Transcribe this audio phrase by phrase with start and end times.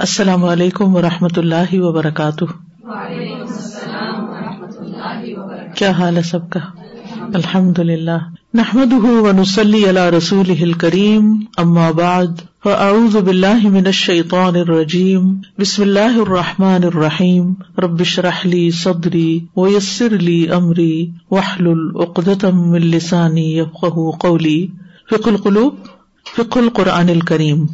[0.00, 2.44] السلام علیکم و رحمۃ اللہ وبرکاتہ۔
[5.74, 6.60] کیا حال ہے سب کا؟
[7.34, 8.18] الحمد للہ
[8.54, 12.26] نحمد ونسلی اللہ رسول کریم اما بعد،
[12.64, 21.10] فاعوذ باللہ من الشیطان الرجیم، بسم اللہ الرحمٰن الرحیم۔ ربش رحلی صدری ویسر لی امری
[21.30, 23.60] وحل العقدم السانی
[24.20, 24.66] قولی۔
[25.10, 25.74] فک القلوب
[26.36, 27.66] فک القرآن الکریم۔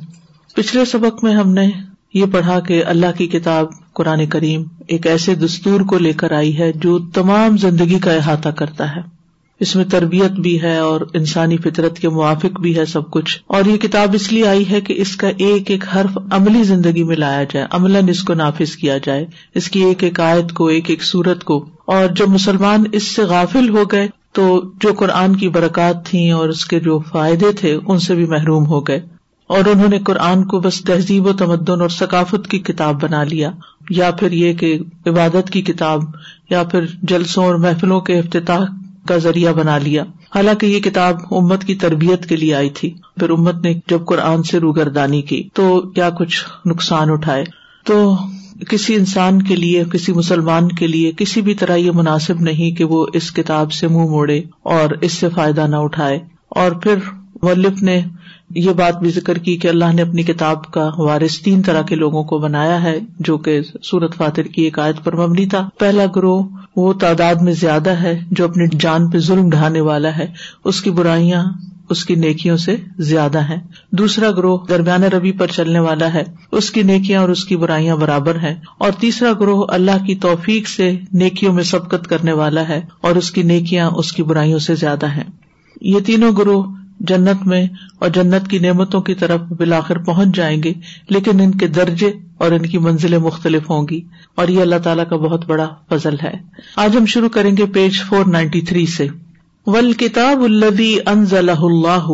[0.55, 1.71] پچھلے سبق میں ہم نے
[2.15, 6.59] یہ پڑھا کہ اللہ کی کتاب قرآن کریم ایک ایسے دستور کو لے کر آئی
[6.59, 9.01] ہے جو تمام زندگی کا احاطہ کرتا ہے۔
[9.61, 13.65] اس میں تربیت بھی ہے اور انسانی فطرت کے موافق بھی ہے سب کچھ۔ اور
[13.65, 17.17] یہ کتاب اس لیے آئی ہے کہ اس کا ایک ایک حرف عملی زندگی میں
[17.17, 20.91] لایا جائے، عملاً اس کو نافذ کیا جائے، اس کی ایک ایک آیت کو، ایک
[20.91, 25.49] ایک سورت کو۔ اور جب مسلمان اس سے غافل ہو گئے تو جو قرآن کی
[25.49, 29.20] برکات تھیں اور اس کے جو فائدے تھے، ان سے بھی محروم ہو گئے۔
[29.51, 33.51] اور انہوں نے قرآن کو بس تہذیب و تمدن اور ثقافت کی کتاب بنا لیا،
[33.91, 36.01] یا پھر یہ کہ عبادت کی کتاب،
[36.51, 38.65] یا پھر جلسوں اور محفلوں کے افتتاح
[39.09, 40.03] کا ذریعہ بنا لیا۔
[40.35, 44.43] حالانکہ یہ کتاب امت کی تربیت کے لیے آئی تھی۔ پھر امت نے جب قرآن
[44.43, 47.45] سے روگردانی کی تو کیا کچھ نقصان اٹھائے۔
[47.85, 48.17] تو
[48.69, 52.85] کسی انسان کے لیے، کسی مسلمان کے لیے کسی بھی طرح یہ مناسب نہیں کہ
[52.85, 56.95] وہ اس کتاب سے منہ موڑے اور اس سے فائدہ نہ اٹھائے۔ اور پھر
[57.43, 58.01] مولف نے
[58.55, 61.95] یہ بات بھی ذکر کی کہ اللہ نے اپنی کتاب کا وارث تین طرح کے
[61.95, 66.05] لوگوں کو بنایا ہے، جو کہ سورت فاتر کی ایک آیت پر مبنی تھا۔ پہلا
[66.17, 66.43] گروہ
[66.77, 70.27] وہ تعداد میں زیادہ ہے جو اپنی جان پہ ظلم ڈھانے والا ہے۔
[70.65, 71.45] اس کی برائیاں،
[71.91, 73.57] اس کی نیکیوں سے زیادہ ہے
[73.93, 77.97] دوسرا گروہ درمیان ربی پر چلنے والا ہے۔ اس کی نیکیاں اور اس کی برائیاں
[77.97, 82.81] برابر ہیں۔ اور تیسرا گروہ اللہ کی توفیق سے نیکیوں میں سبقت کرنے والا ہے
[83.01, 85.25] اور اس کی نیکیاں، اس کی برائیوں سے زیادہ ہیں۔
[85.81, 86.63] یہ تینوں گروہ
[87.01, 87.67] جنت میں
[87.99, 90.73] اور جنت کی نعمتوں کی طرف بلاخر پہنچ جائیں گے،
[91.09, 94.01] لیکن ان کے درجے اور ان کی منزلیں مختلف ہوں گی۔
[94.35, 96.33] اور یہ اللہ تعالیٰ کا بہت بڑا فضل ہے۔
[96.77, 99.07] آج ہم شروع کریں گے پیج فور نائنٹی تھری سے۔
[99.67, 102.11] ول کتاب الدی انزل اللہ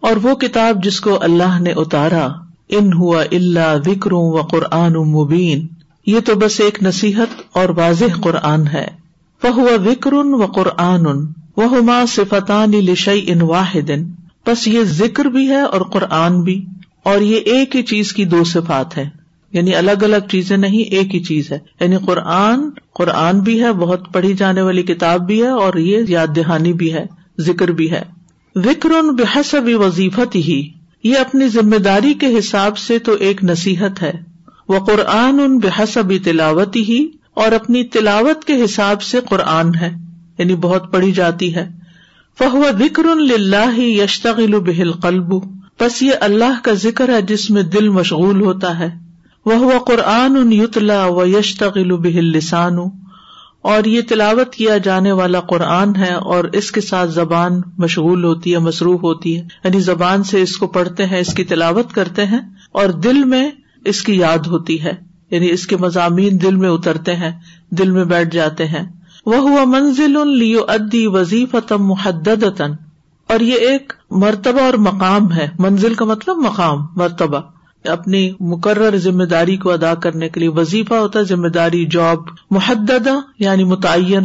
[0.00, 2.28] اور وہ کتاب جس کو اللہ نے اتارا۔
[2.68, 5.66] ان ہوا اللہ وکر و قرآن مبین
[6.06, 8.88] یہ تو بس ایک نصیحت اور واضح قرآن ہے۔
[9.44, 11.06] وہ ہوا وکر و قرآن
[11.56, 13.90] وہ ماں صفتان لشئی ان واحد۔
[14.46, 16.66] بس یہ ذکر بھی ہے اور قرآن بھی،
[17.02, 19.10] اور یہ ایک ہی چیز کی دو صفات ہے
[19.52, 22.60] یعنی الگ الگ چیزیں نہیں، ایک ہی چیز ہے۔ یعنی قرآن
[22.94, 26.94] قرآن بھی ہے، بہت پڑھی جانے والی کتاب بھی ہے، اور یہ یاد دہانی بھی
[26.94, 27.06] ہے،
[27.40, 28.02] ذکر بھی ہے۔
[28.54, 30.68] وکر ان بحسب وظیفت ہی
[31.04, 34.12] یہ اپنی ذمہ داری کے حساب سے تو ایک نصیحت ہے۔
[34.68, 39.90] وہ قرآن ان بحسب تلاوت ہی اور اپنی تلاوت کے حساب سے قرآن ہے۔
[40.38, 41.81] یعنی بہت پڑھی جاتی ہے۔
[42.38, 45.32] فہو ذکر اللہ یشتغل بہل قلب
[45.80, 48.88] بس یہ اللہ کا ذکر ہے جس میں دل مشغول ہوتا ہے۔
[49.46, 52.76] وہ قرآن یتلا و یشتغل بہل لسان
[53.62, 58.52] اور یہ تلاوت کیا جانے والا قرآن ہے اور اس کے ساتھ زبان مشغول ہوتی
[58.52, 62.26] ہے، مصروف ہوتی ہے۔ یعنی زبان سے اس کو پڑھتے ہیں، اس کی تلاوت کرتے
[62.26, 62.40] ہیں
[62.72, 63.50] اور دل میں
[63.84, 64.92] اس کی یاد ہوتی ہے۔
[65.30, 69.64] یعنی اس کے مضامین دل میں اترتے ہیں، دل میں بیٹھ جاتے ہیں۔ وہ ہوا
[69.64, 72.60] منزل لیو ادی وظیفت محدد
[73.28, 77.40] اور یہ ایک مرتبہ اور مقام ہے۔ منزل کا مطلب مقام، مرتبہ۔
[77.84, 82.18] اپنی مقرر ذمہ داری کو ادا کرنے کے لیے وظیفہ ہوتا ہے، ذمہ داری، جاب
[82.50, 84.24] محدد یعنی متعین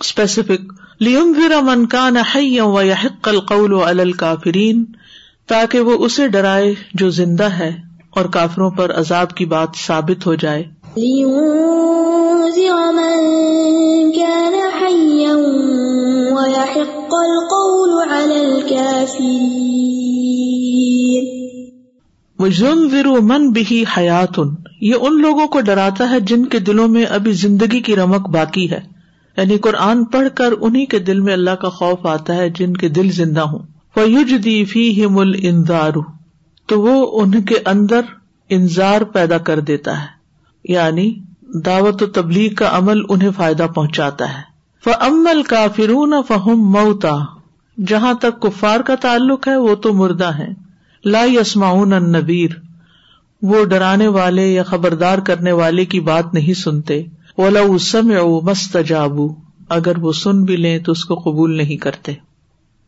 [0.00, 2.16] اسپیسیفک لیم پھر منکان
[2.60, 4.84] و یحق القول الکافرین
[5.46, 7.76] تاکہ وہ اسے ڈرائے جو زندہ ہے
[8.10, 10.64] اور کافروں پر عذاب کی بات ثابت ہو جائے۔
[23.20, 24.40] من بھی حیات
[24.80, 28.70] یہ ان لوگوں کو ڈراتا ہے جن کے دلوں میں ابھی زندگی کی رمک باقی
[28.70, 28.80] ہے۔
[29.36, 32.88] یعنی قرآن پڑھ کر انہیں کے دل میں اللہ کا خوف آتا ہے جن کے
[32.88, 33.58] دل زندہ ہوں۔
[33.94, 35.04] فیوج دی فی
[36.66, 38.00] تو وہ ان کے اندر
[38.50, 40.15] انزار پیدا کر دیتا ہے۔
[40.68, 41.14] یعنی
[41.64, 47.14] دعوت و تبلیغ کا عمل انہیں فائدہ پہنچاتا ہے۔ فمل کا فرون فہم موتا۔
[47.86, 50.48] جہاں تک کفار کا تعلق ہے، وہ تو مردہ ہے
[51.04, 52.50] لا یسماؤن نبیر
[53.42, 57.02] وہ ڈرانے والے یا خبردار کرنے والے کی بات نہیں سنتے۔
[57.36, 58.76] اولا اسم او مست
[59.68, 62.12] اگر وہ سن بھی لیں تو اس کو قبول نہیں کرتے۔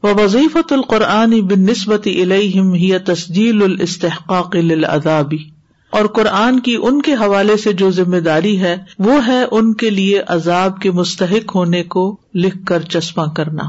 [0.03, 5.58] وہ وظیفت القرآن بن نسبت الہم ہی تسجیل الاستحقاق للعذابی
[5.90, 9.90] اور قرآن کی ان کے حوالے سے جو ذمہ داری ہے، وہ ہے ان کے
[9.90, 13.62] لیے عذاب کے مستحق ہونے کو لکھ کر چشمہ کرنا۔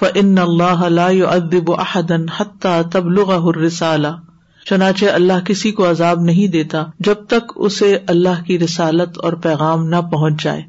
[0.00, 4.08] ف ان اللہ ادب احدن حتیٰ تبلغ الرسالہ
[4.64, 9.88] چنانچہ اللہ کسی کو عذاب نہیں دیتا جب تک اسے اللہ کی رسالت اور پیغام
[9.88, 10.62] نہ پہنچ جائے۔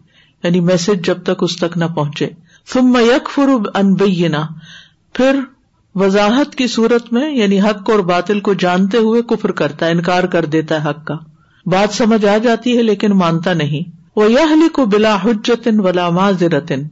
[0.43, 2.29] یعنی میسج جب تک اس تک نہ پہنچے۔
[2.73, 2.97] ثم
[3.33, 4.47] فرب انبینا
[5.13, 5.39] پھر
[5.95, 10.24] وضاحت کی صورت میں یعنی حق اور باطل کو جانتے ہوئے کفر کرتا ہے، انکار
[10.24, 11.15] کر دیتا ہے حق کا۔
[11.65, 16.83] بات سمجھ آ جاتی ہے لیکن مانتا نہیں۔ وہ یہ کو بلا حجتن ولا معذرتن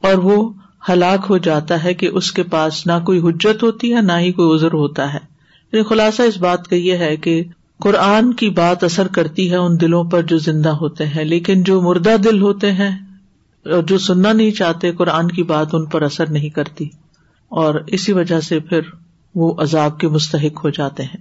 [0.00, 0.52] اور وہ
[0.88, 4.32] ہلاک ہو جاتا ہے کہ اس کے پاس نہ کوئی حجت ہوتی ہے، نہ ہی
[4.32, 5.18] کوئی عذر ہوتا ہے۔
[5.72, 7.44] یعنی خلاصہ اس بات کا یہ ہے کہ
[7.78, 11.80] قرآن کی بات اثر کرتی ہے ان دلوں پر جو زندہ ہوتے ہیں، لیکن جو
[11.80, 12.98] مردہ دل ہوتے ہیں
[13.64, 16.88] اور جو سننا نہیں چاہتے، قرآن کی بات ان پر اثر نہیں کرتی۔
[17.50, 18.80] اور اسی وجہ سے پھر
[19.34, 21.16] وہ عذاب کے مستحق ہو جاتے ہیں۔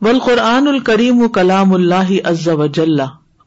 [0.00, 2.66] بل قرآن الکریم و کلام اللہ عز و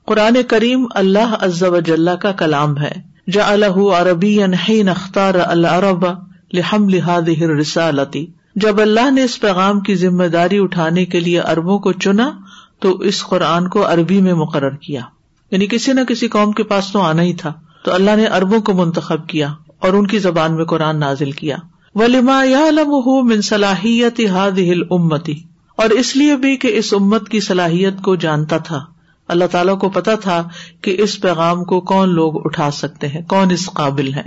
[0.05, 1.75] قرآن کریم اللہ عز و
[2.21, 2.91] کا کلام ہے۔
[3.31, 6.05] جا الح عربی اختار العرب
[6.53, 8.25] لحم لحاد رسالتی
[8.55, 12.31] جب اللہ نے اس پیغام کی ذمہ داری اٹھانے کے لیے اربوں کو چنا،
[12.79, 15.01] تو اس قرآن کو عربی میں مقرر کیا۔
[15.51, 18.59] یعنی کسی نہ کسی قوم کے پاس تو آنا ہی تھا۔ تو اللہ نے اربوں
[18.59, 21.57] کو منتخب کیا اور ان کی زبان میں قرآن نازل کیا۔
[21.99, 22.65] ولیما یا
[23.21, 25.35] من صلاحیت ہاد ہل امتی
[25.75, 28.85] اور اس لیے بھی کہ اس امت کی صلاحیت کو جانتا تھا۔
[29.27, 30.49] اللہ تعالیٰ کو پتا تھا
[30.81, 34.23] کہ اس پیغام کو کون لوگ اٹھا سکتے ہیں، کون اس قابل ہے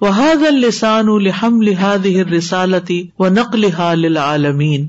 [0.00, 0.08] وہ
[0.46, 4.88] السان الحم لحاد رسالتی و نقل للعالمین۔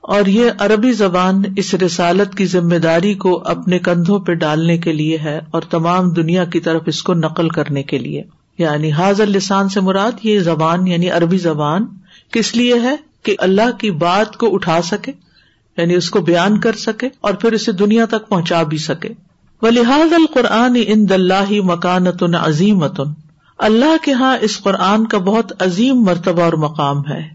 [0.00, 4.92] اور یہ عربی زبان اس رسالت کی ذمہ داری کو اپنے کندھوں پہ ڈالنے کے
[4.92, 8.22] لیے ہے اور تمام دنیا کی طرف اس کو نقل کرنے کے لیے۔
[8.58, 11.86] یعنی حاضر لسان سے مراد یہ زبان یعنی عربی زبان
[12.30, 15.12] کس لیے ہے کہ اللہ کی بات کو اٹھا سکے
[15.76, 19.08] یعنی اس کو بیان کر سکے اور پھر اسے دنیا تک پہنچا بھی سکے۔
[19.62, 23.12] و لحاظ القرآن ان دلہ مکانتن عظیمتن
[23.58, 27.28] اللہ کے یہاں اس قرآن کا بہت عظیم مرتبہ اور مقام ہے۔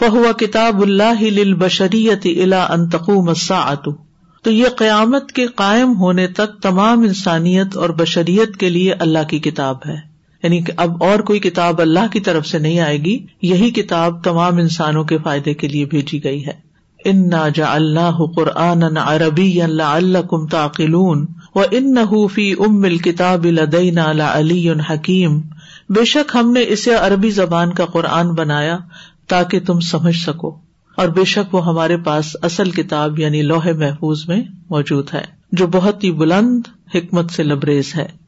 [0.00, 3.34] فہو کتاب اللہ بشریت الا انتقو
[4.42, 9.38] تو یہ قیامت کے قائم ہونے تک تمام انسانیت اور بشریت کے لیے اللہ کی
[9.38, 10.07] کتاب ہے۔
[10.42, 14.24] یعنی کہ اب اور کوئی کتاب اللہ کی طرف سے نہیں آئے گی، یہی کتاب
[14.24, 16.68] تمام انسانوں کے فائدے کے لیے بھیجی گئی ہے۔
[17.04, 21.96] ان جا اللہ قرآن عربی اللہ اللہ کم تاقلون و ان
[22.34, 25.40] فی ام الکتاب لدین علی حکیم
[25.88, 28.78] بے شک ہم نے اسے عربی زبان کا قرآن بنایا
[29.28, 30.56] تاکہ تم سمجھ سکو۔
[30.96, 35.66] اور بے شک وہ ہمارے پاس اصل کتاب یعنی لوہے محفوظ میں موجود ہے، جو
[35.66, 36.62] بہت ہی بلند
[36.94, 38.27] حکمت سے لبریز ہے۔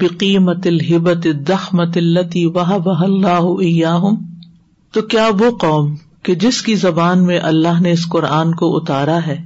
[0.00, 4.08] بقیمت الحبت دخمت التی وہ بہ اللہ
[4.94, 9.18] تو کیا وہ قوم کہ جس کی زبان میں اللہ نے اس قرآن کو اتارا
[9.26, 9.36] ہے،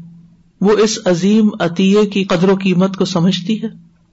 [0.61, 3.69] وہ اس عظیم عطیے کی قدر و قیمت کو سمجھتی ہے؟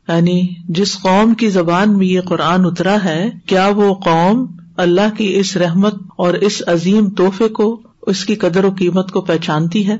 [0.08, 4.46] یعنی جس قوم کی زبان میں یہ قرآن اترا ہے، کیا وہ قوم
[4.78, 9.22] اللہ کی اس رحمت اور اس عظیم تحفے کو، اس کی قدر و قیمت کو
[9.22, 9.98] پہچانتی ہے؟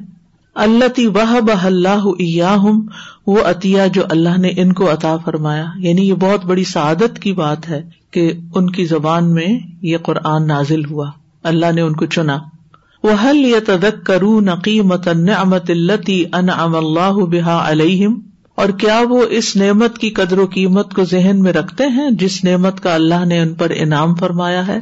[0.58, 2.66] اللہ تی وہ بہ اللہ
[3.28, 7.34] وہ عطیہ جو اللہ نے ان کو عطا فرمایا۔ یعنی یہ بہت بڑی سعادت کی
[7.34, 11.12] بات ہے کہ ان کی زبان میں یہ قرآن نازل ہوا۔
[11.44, 12.38] اللہ نے ان کو چنا۔
[13.04, 18.20] وہ حل یا تدک کرو نقیمت نعمت التی ان ام اللہ بحا علیہم
[18.56, 22.44] اور کیا وہ اس نعمت کی قدر و قیمت کو ذہن میں رکھتے ہیں جس
[22.44, 24.80] نعمت کا اللہ نے ان پر انعام فرمایا ہے؟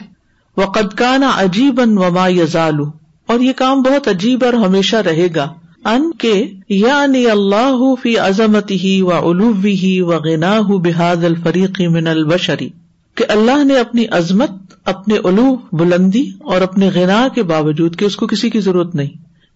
[0.58, 2.86] وہ قدکانہ عجیب ان وما یزالو
[3.28, 5.48] اور یہ کام بہت عجیب اور ہمیشہ رہے گا۔
[5.86, 12.08] ان کے یعنی اللہ فی عظمت ہی و علوبی ہی و غنا بحاد الفریقی من
[12.08, 12.70] البشری
[13.16, 14.52] کہ اللہ نے اپنی عظمت،
[14.86, 19.10] اپنے علو بلندی اور اپنے غنا کے باوجود کہ اس کو کسی کی ضرورت نہیں،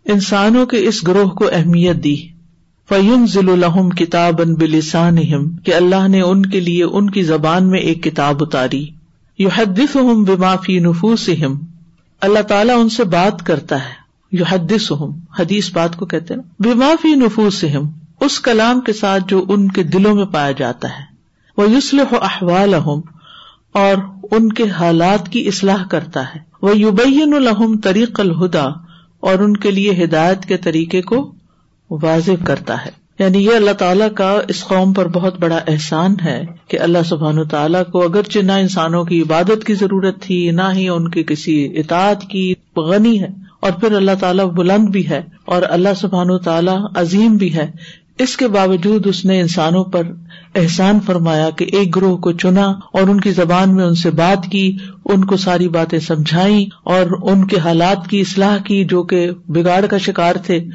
[0.06, 2.16] انسانوں کے اس گروہ کو اہمیت دی۔
[2.90, 5.18] فیم ضلع الحم کتاب ان بلسان
[5.64, 8.86] کہ اللہ نے ان کے لیے ان کی زبان میں ایک کتاب اتاری۔
[9.40, 11.30] یو حدف ہم بمافی نفوس
[12.22, 13.99] اللہ تعالیٰ ان سے بات کرتا ہے۔
[14.32, 14.92] یو حدس
[15.40, 17.66] حدیث بات کو کہتے ہیں بیمافی نفوس
[18.20, 21.04] اس کلام کے ساتھ جو ان کے دلوں میں پایا جاتا ہے۔
[21.58, 22.74] وہ یوسل احوال
[23.72, 23.96] اور
[24.32, 28.66] ان کے حالات کی اصلاح کرتا ہے۔ وہ یوبین الحم طریق الہدا،
[29.20, 31.36] اور ان کے لیے ہدایت کے طریقے کو
[31.90, 36.46] واضح کرتا ہے۔ یعنی یہ اللہ تعالیٰ کا اس قوم پر بہت بڑا احسان ہے
[36.68, 40.90] کہ اللہ سبحان تعالیٰ کو اگرچہ نہ انسانوں کی عبادت کی ضرورت تھی، نہ ہی
[40.90, 45.62] ان کی کسی اطاعت کی غنی ہے۔ اور پھر اللہ تعالیٰ بلند بھی ہے اور
[45.70, 47.72] اللہ سبحان تعالیٰ عظیم بھی ہے۔
[48.18, 50.02] اس کے باوجود اس نے انسانوں پر
[50.56, 54.52] احسان فرمایا کہ ایک گروہ کو چنا اور ان کی زبان میں ان سے بات
[54.52, 59.32] کی، ان کو ساری باتیں سمجھائی اور ان کے حالات کی اصلاح کی جو کہ
[59.48, 60.66] بگاڑ کا شکار تھے۔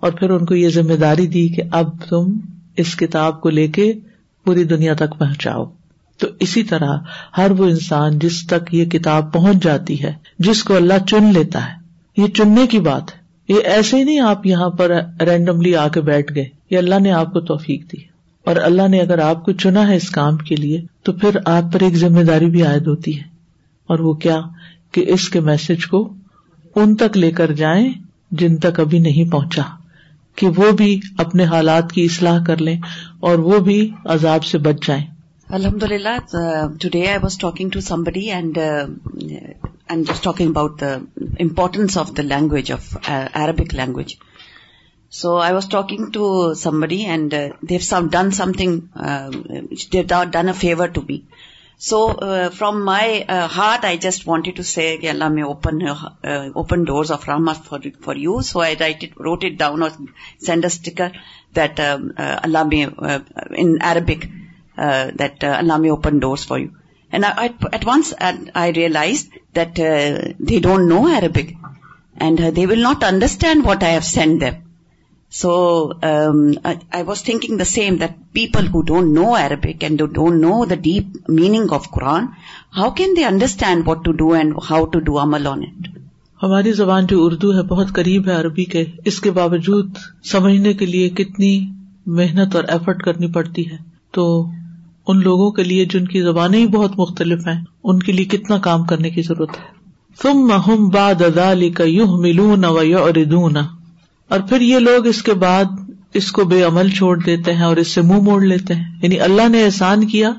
[0.00, 2.26] اور پھر ان کو یہ ذمہ داری دی کہ اب تم
[2.76, 3.92] اس کتاب کو لے کے
[4.44, 5.64] پوری دنیا تک پہنچاؤ۔
[6.18, 6.98] تو اسی طرح
[7.38, 11.66] ہر وہ انسان جس تک یہ کتاب پہنچ جاتی ہے، جس کو اللہ چن لیتا
[11.66, 11.81] ہے
[12.16, 14.90] یہ چننے کی بات ہے۔ یہ ایسے ہی نہیں آپ یہاں پر
[15.20, 17.96] رینڈملی آ کے بیٹھ گئے۔ یہ اللہ نے آپ کو توفیق دی۔
[18.44, 21.72] اور اللہ نے اگر آپ کو چنا ہے اس کام کے لیے، تو پھر آپ
[21.72, 23.24] پر ایک ذمہ داری بھی عائد ہوتی ہے۔
[23.86, 24.40] اور وہ کیا؟
[24.92, 26.14] کہ اس کے میسج کو
[26.74, 27.92] ان تک لے کر جائیں
[28.30, 29.62] جن تک ابھی نہیں پہنچا۔
[30.36, 32.80] کہ وہ بھی اپنے حالات کی اصلاح کر لیں
[33.20, 35.11] اور وہ بھی عذاب سے بچ جائیں۔
[35.52, 36.08] الحمد للہ
[36.92, 40.92] today I was talking to somebody and and somebody talking about the
[41.40, 42.96] importance of the language of
[43.36, 44.14] Arabic language
[45.12, 48.78] so I was talking to somebody and they have some done something
[50.08, 51.20] that done a favour to be
[51.80, 52.06] so
[52.56, 53.22] from my
[53.56, 58.16] heart I just wanted to say کہ Allah may open open doors of Ram for
[58.18, 59.88] you so I write it wrote it down
[60.46, 61.18] send a sticker
[61.56, 61.80] that
[62.16, 62.84] اللہ میں
[63.56, 64.26] in Arabic
[65.18, 66.68] that Allah may open doors for you
[67.12, 68.14] and at once
[68.54, 69.26] I realize
[69.56, 69.80] that
[72.56, 74.60] they will not understand what I have send them
[75.32, 75.52] so
[76.64, 81.30] I was thinking the same that people who don't know Arabic don't know the deep
[81.30, 82.26] meaning of Quran
[82.76, 85.88] how can they understand what to do and how to do امل on it
[86.42, 89.90] ہماری زبان جو اردو ہے، بہت قریب ہے عربی کے۔ اس کے باوجود
[90.24, 91.68] سمجھنے کے لیے کتنی
[92.06, 93.76] محنت اور ایفرٹ کرنی پڑتی ہے۔
[94.12, 94.46] تو
[95.06, 98.58] ان لوگوں کے لیے جن کی زبانیں ہی بہت مختلف ہیں، ان کے لیے کتنا
[98.58, 99.82] کام کرنے کی ضرورت ہے۔
[100.22, 105.64] تم مہم باد ادالی کا یوہ ملون اور پھر یہ لوگ اس کے بعد
[106.14, 108.84] اس کو بے عمل چھوڑ دیتے ہیں اور اس سے منہ مو موڑ لیتے ہیں۔
[109.02, 110.30] یعنی اللہ نے احسان کیا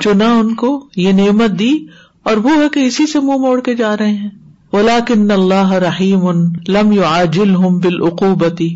[0.00, 1.86] چنا ان کو یہ نعمت دی،
[2.22, 4.28] اور وہ ہے کہ اسی سے منہ مو موڑ کے جا رہے ہیں۔
[4.70, 8.74] اولا کن اللہ رحیم ان لم یو آجل ہوں بالعقوبتی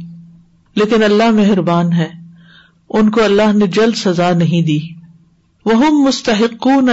[0.74, 2.08] لیکن اللہ مہربان ہے،
[2.90, 4.97] ان کو اللہ نے جلد سزا نہیں دی۔
[5.72, 6.88] وہ مستحقون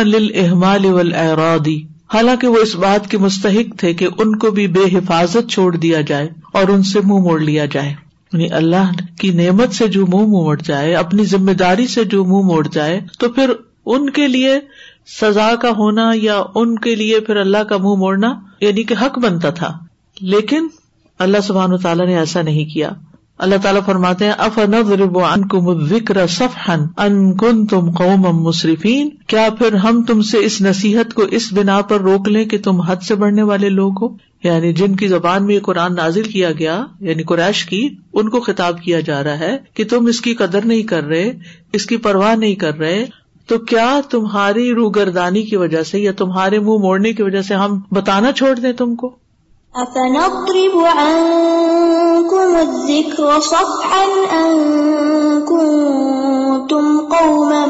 [2.14, 6.02] حالانکہ وہ اس بات کے مستحق تھے کہ ان کو بھی بے حفاظت چھوڑ دیا
[6.02, 7.90] جائے اور ان سے منہ موڑ لیا جائے۔
[8.34, 12.46] یعنی اللہ کی نعمت سے جو منہ موڑ جائے، اپنی ذمہ داری سے جو منہ
[12.46, 13.50] موڑ جائے، تو پھر
[13.86, 14.60] ان کے لیے
[15.22, 19.20] سزا کا ہونا یا ان کے لیے پھر اللہ کا منہ موڑنا یعنی کہ حق
[19.20, 19.78] بنتا تھا۔
[20.22, 20.68] لیکن
[21.20, 22.90] اللہ سبحان تعالیٰ نے ایسا نہیں کیا۔
[23.38, 24.60] اللہ تعالیٰ فرماتے ہیں اف
[27.40, 32.02] کن تم قوم مصرفین کیا پھر ہم تم سے اس نصیحت کو اس بنا پر
[32.02, 34.08] روک لیں کہ تم حد سے بڑھنے والے لوگ ہو؟
[34.44, 38.40] یعنی جن کی زبان میں یہ قرآن نازل کیا گیا یعنی قریش کی، ان کو
[38.40, 41.32] خطاب کیا جا رہا ہے کہ تم اس کی قدر نہیں کر رہے،
[41.74, 43.06] اس کی پرواہ نہیں کر رہے،
[43.48, 47.80] تو کیا تمہاری روگردانی کی وجہ سے یا تمہارے منہ موڑنے کی وجہ سے ہم
[47.92, 49.16] بتانا چھوڑ دیں تم کو؟
[49.82, 54.60] أفنضرب عنكم الذكر صفحا أن
[55.48, 57.66] كنتم قوما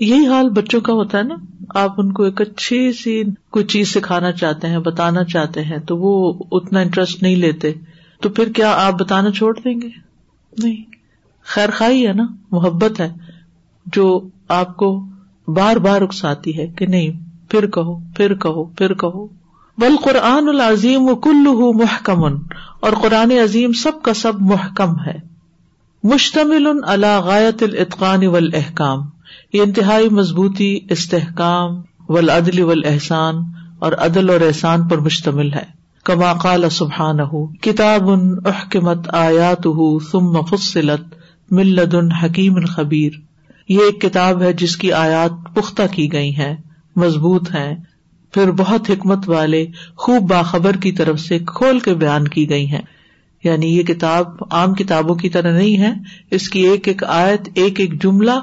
[0.00, 1.34] یہی حال بچوں کا ہوتا ہے نا؟
[1.74, 5.96] آپ ان کو ایک اچھی سی کوئی چیز سکھانا چاہتے ہیں، بتانا چاہتے ہیں، تو
[5.96, 7.72] وہ اتنا انٹرسٹ نہیں لیتے۔
[8.20, 9.88] تو پھر کیا آپ بتانا چھوڑ دیں گے؟
[10.58, 10.84] نہیں۔
[11.44, 13.12] خیر خائی ہے نا، محبت ہے
[13.86, 15.04] جو آپ کو
[15.48, 19.26] بار بار اکساتی ہے کہ نہیں۔ پھر کہو پھر کہو پھر کہو۔
[19.78, 22.24] بل قرآن العظیم و کلو محکم
[22.80, 25.30] اور قرآن عظیم سب کا سب محکم ہے۔
[26.04, 26.66] مشتمل
[27.24, 28.98] غایت العطقان و احکام
[29.52, 33.34] یہ انتہائی مضبوطی، استحکام ولادل و احسان
[33.78, 35.64] اور عدل اور احسان پر مشتمل ہے۔
[36.04, 37.18] کما قال سبحان
[37.56, 39.66] کتاب ان احکمت آیات
[40.12, 41.14] ثم فصلت
[41.50, 43.12] ملد حکیم خبیر۔
[43.68, 46.56] یہ ایک کتاب ہے جس کی آیات پختہ کی گئی ہیں۔
[46.96, 47.76] مضبوط ہیں
[48.32, 49.66] پھر بہت حکمت والے
[49.96, 52.82] خوب باخبر کی طرف سے کھول کے بیان کی گئی ہیں۔
[53.44, 55.92] یعنی یہ کتاب عام کتابوں کی طرح نہیں ہے
[56.30, 58.40] اس کی ایک ایک آیت ایک ایک جملہ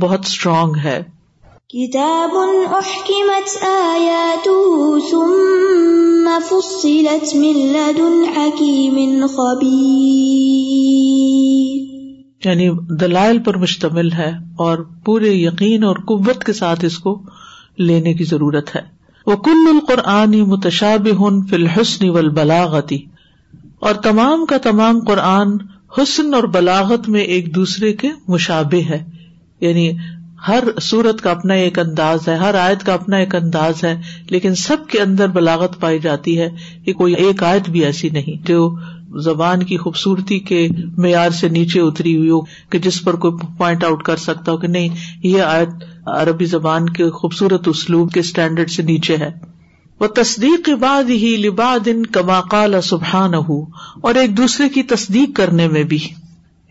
[0.00, 1.02] بہت اسٹرانگ ہے۔
[1.68, 2.30] کتاب
[5.10, 10.34] ثم فصلت من لدن حکیم خبیر۔
[12.44, 17.22] یعنی دلائل پر مشتمل ہے اور پورے یقین اور قوت کے ساتھ اس کو
[17.78, 18.80] لینے کی ضرورت ہے۔
[19.26, 22.98] وہ کل القرآنی متشاب ہن فی الحسن و بلاغتی
[23.80, 25.48] اور تمام کا تمام قرآن
[25.98, 29.04] حسن اور بلاغت میں ایک دوسرے کے مشابے ہے۔
[29.60, 29.92] یعنی
[30.48, 34.00] ہر سورت کا اپنا ایک انداز ہے، ہر آیت کا اپنا ایک انداز ہے،
[34.30, 36.50] لیکن سب کے اندر بلاغت پائی جاتی ہے
[36.84, 38.76] کہ کوئی ایک آیت بھی ایسی نہیں جو
[39.22, 43.84] زبان کی خوبصورتی کے معیار سے نیچے اتری ہوئی ہو کہ جس پر کوئی پوائنٹ
[43.84, 44.88] آؤٹ کر سکتا ہو کہ نہیں،
[45.22, 45.68] یہ آیت
[46.06, 49.30] عربی زبان کے خوبصورت اسلوب کے اسٹینڈرڈ سے نیچے ہے۔
[50.00, 53.62] وہ تصدیق بعد ہی لباد ان کما قال سبحان ہو
[54.02, 55.98] اور ایک دوسرے کی تصدیق کرنے میں بھی۔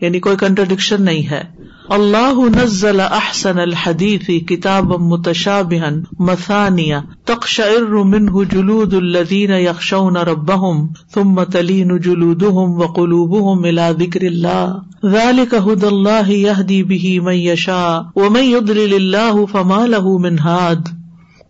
[0.00, 1.42] یعنی کوئی کنٹرڈکشن نہیں ہے۔
[1.88, 11.96] اللہ نزل احسن الحدیث کتاب متشابہ مثانیہ تقشعر منه جلود الذین یخشون ربهم ثم تلین
[11.98, 19.44] جلودهم وقلوبهم الى ذکر اللہ۔ ذلك هدى الله يهدي به من يشاء ومن يضلل الله
[19.52, 20.88] فما له من هاد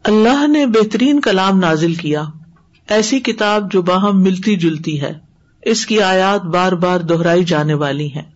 [0.05, 2.25] اللہ نے بہترین کلام نازل کیا۔
[2.89, 5.13] ایسی کتاب جو باہم ملتی جلتی ہے۔
[5.63, 8.34] اس کی آیات بار بار دہرائی جانے والی ہیں۔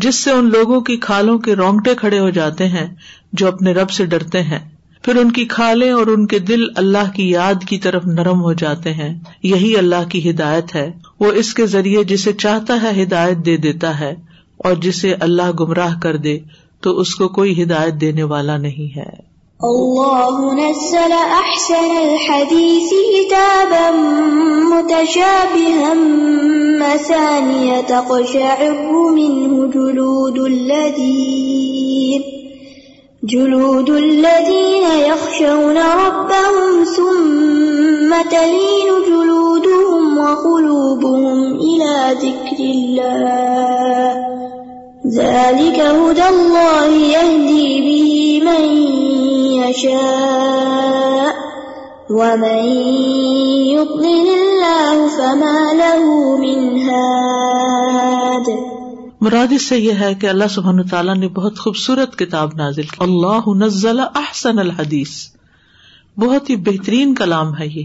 [0.00, 2.86] جس سے ان لوگوں کی کھالوں کے رونگٹے کھڑے ہو جاتے ہیں
[3.32, 4.58] جو اپنے رب سے ڈرتے ہیں۔
[5.02, 8.52] پھر ان کی کھالیں اور ان کے دل اللہ کی یاد کی طرف نرم ہو
[8.52, 10.90] جاتے ہیں۔ یہی اللہ کی ہدایت ہے۔
[11.20, 14.14] وہ اس کے ذریعے جسے چاہتا ہے ہدایت دے دیتا ہے
[14.56, 16.38] اور جسے اللہ گمراہ کر دے
[16.80, 19.27] تو اس کو کوئی ہدایت دینے والا نہیں ہے۔
[19.64, 23.90] الله نزل أحسن الحديث كتابا
[24.70, 25.94] متشابها
[26.78, 32.22] مثانية تقشعر منه جلود الذين
[33.24, 44.28] جلود الذين يخشون ربهم ثم تلين جلودهم وقلوبهم إلى ذكر الله.
[45.06, 48.64] ذلك هدى الله يهدي به من
[49.68, 51.34] يشاء.
[52.10, 52.68] ومن
[53.66, 58.50] يضلل الله فما له من هاد.
[59.20, 62.96] مراد اس سے یہ ہے کہ اللہ سبحانہ تعالیٰ نے بہت خوبصورت کتاب نازل کی۔
[62.98, 65.26] اللہ نزل احسن الحدیث۔
[66.16, 67.84] بہت ہی بہترین کلام ہے یہ،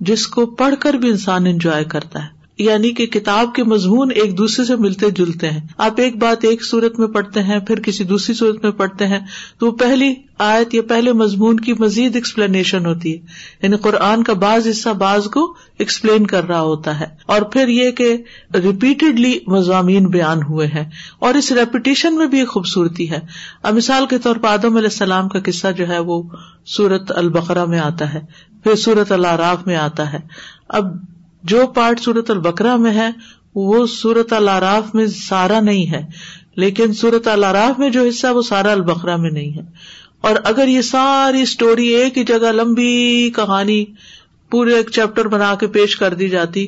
[0.00, 4.38] جس کو پڑھ کر بھی انسان انجوائے کرتا ہے۔ یعنی کہ کتاب کے مضمون ایک
[4.38, 8.04] دوسرے سے ملتے جلتے ہیں۔ آپ ایک بات ایک صورت میں پڑھتے ہیں، پھر کسی
[8.04, 9.20] دوسری صورت میں پڑھتے ہیں،
[9.58, 13.26] تو وہ پہلی آیت یا پہلے مضمون کی مزید ایکسپلینیشن ہوتی ہے۔
[13.62, 17.90] یعنی قرآن کا بعض حصہ بعض کو ایکسپلین کر رہا ہوتا ہے۔ اور پھر یہ
[17.90, 18.16] کہ
[18.54, 23.18] ریپیٹڈلی مضامین بیان ہوئے ہیں۔ اور اس ریپیٹیشن میں بھی ایک خوبصورتی ہے۔
[23.62, 26.22] اب مثال کے طور پر آدم علیہ السلام کا قصہ جو ہے وہ
[26.66, 28.20] سورت البقرا میں آتا ہے،
[28.64, 30.18] پھر سورت العراف میں آتا ہے۔
[30.68, 30.84] اب
[31.48, 33.10] جو پارٹ سورت البکرا میں ہے،
[33.54, 36.02] وہ سورت العراف میں سارا نہیں ہے۔
[36.56, 39.62] لیکن سورت العراف میں جو حصہ وہ سارا البکرا میں نہیں ہے۔
[40.20, 43.84] اور اگر یہ ساری اسٹوری ایک ہی جگہ لمبی کہانی
[44.50, 46.66] پورے ایک چیپٹر بنا کے پیش کر دی جاتی،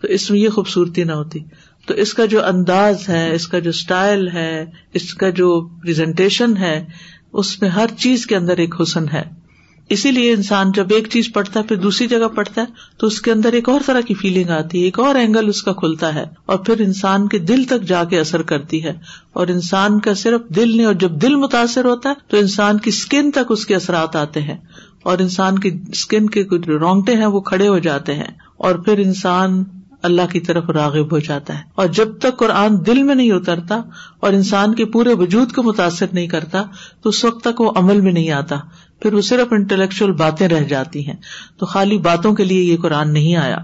[0.00, 1.38] تو اس میں یہ خوبصورتی نہ ہوتی۔
[1.86, 6.56] تو اس کا جو انداز ہے، اس کا جو اسٹائل ہے، اس کا جو پرزنٹیشن
[6.56, 6.84] ہے،
[7.32, 9.41] اس میں ہر چیز کے اندر ایک حسن ہے۔
[9.88, 12.66] اسی لیے انسان جب ایک چیز پڑھتا ہے، پھر دوسری جگہ پڑھتا ہے،
[12.96, 15.62] تو اس کے اندر ایک اور طرح کی فیلنگ آتی ہے، ایک اور اینگل اس
[15.62, 18.92] کا کھلتا ہے، اور پھر انسان کے دل تک جا کے اثر کرتی ہے۔
[19.32, 22.88] اور انسان کا صرف دل نہیں، اور جب دل متاثر ہوتا ہے، تو انسان کی
[22.88, 24.56] اسکن تک اس کے اثرات آتے ہیں۔
[25.02, 28.98] اور انسان کی اسکن کے کچھ رونگٹے ہیں، وہ کھڑے ہو جاتے ہیں۔ اور پھر
[28.98, 29.64] انسان
[30.02, 33.80] اللہ کی طرف راغب ہو جاتا ہے۔ اور جب تک قرآن دل میں نہیں اترتا،
[34.20, 36.64] اور انسان کے پورے وجود کو متاثر نہیں کرتا،
[37.02, 38.56] تو اس وقت تک وہ عمل میں نہیں آتا۔
[39.02, 41.16] پھر وہ صرف انٹلیکچل باتیں رہ جاتی ہیں۔
[41.58, 43.58] تو خالی باتوں کے لیے یہ قرآن نہیں آیا۔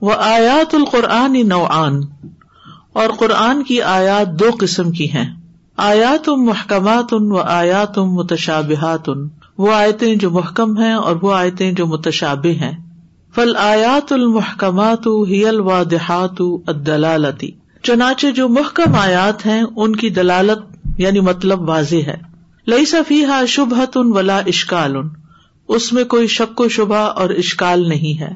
[0.00, 2.00] وہ آیات القرآن نوعان
[2.92, 5.34] اور قرآن کی آیات دو قسم کی ہیں۔
[5.76, 11.72] آیات محکمات ان و آیات متشابہات۔ ان وہ آیتیں جو محکم ہیں اور وہ آیتیں
[11.72, 12.72] جو متشابہ ہیں۔
[13.34, 17.50] فل آیات المحکمات ہی الوادحات الدلالتی
[17.82, 20.58] چنانچہ جو محکم آیات ہیں، ان کی دلالت
[20.98, 22.33] یعنی مطلب واضح ہے۔
[22.66, 25.08] لئی صفی ہا شبہ ولا اشکال ان
[25.68, 28.30] اس میں کوئی شک و شبہ اور اشکال نہیں ہے۔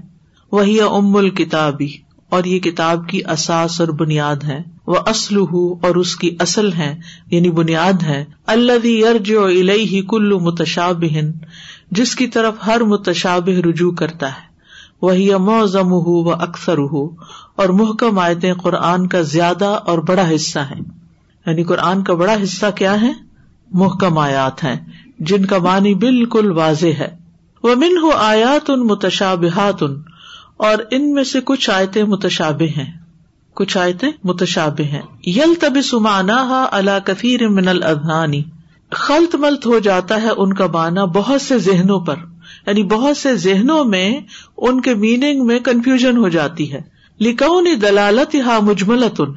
[0.53, 1.89] وہی ام الکتابی
[2.29, 7.01] اور یہ کتاب کی اساس اور بنیاد ہے۔ وہ اسلو اور اس کی اصل ہے۔
[7.31, 11.05] یعنی بنیاد ہے۔ اللہ ارج الہی کلو متشاب
[11.91, 14.49] جس کی طرف ہر متشاب رجوع کرتا ہے۔
[15.03, 17.09] وہی موزم ہُو و اکثر ہو
[17.57, 20.79] اور محکم آیتیں قرآن کا زیادہ اور بڑا حصہ ہے
[21.47, 23.28] یعنی قرآن کا بڑا حصہ کیا ہے؟
[23.73, 24.77] محکم آیات ہیں،
[25.19, 27.17] جن کا معنی بالکل واضح ہے۔
[27.63, 30.03] وہ من ہو آیات ان متشابہات ان
[30.57, 32.99] اور ان میں سے کچھ آیتیں متشاب ہیں۔
[33.55, 38.43] کچھ آیتیں متشاب ہیں۔ یل تب سمانا اللہ کثیر من الدھانی
[38.91, 42.17] خلط ملت ہو جاتا ہے ان کا معنی بہت سے ذہنوں پر۔
[42.67, 44.21] یعنی بہت سے ذہنوں میں
[44.57, 46.81] ان کے میننگ میں کنفیوژن ہو جاتی ہے۔
[47.21, 49.33] لکھوں دلالت ہا مجملت ان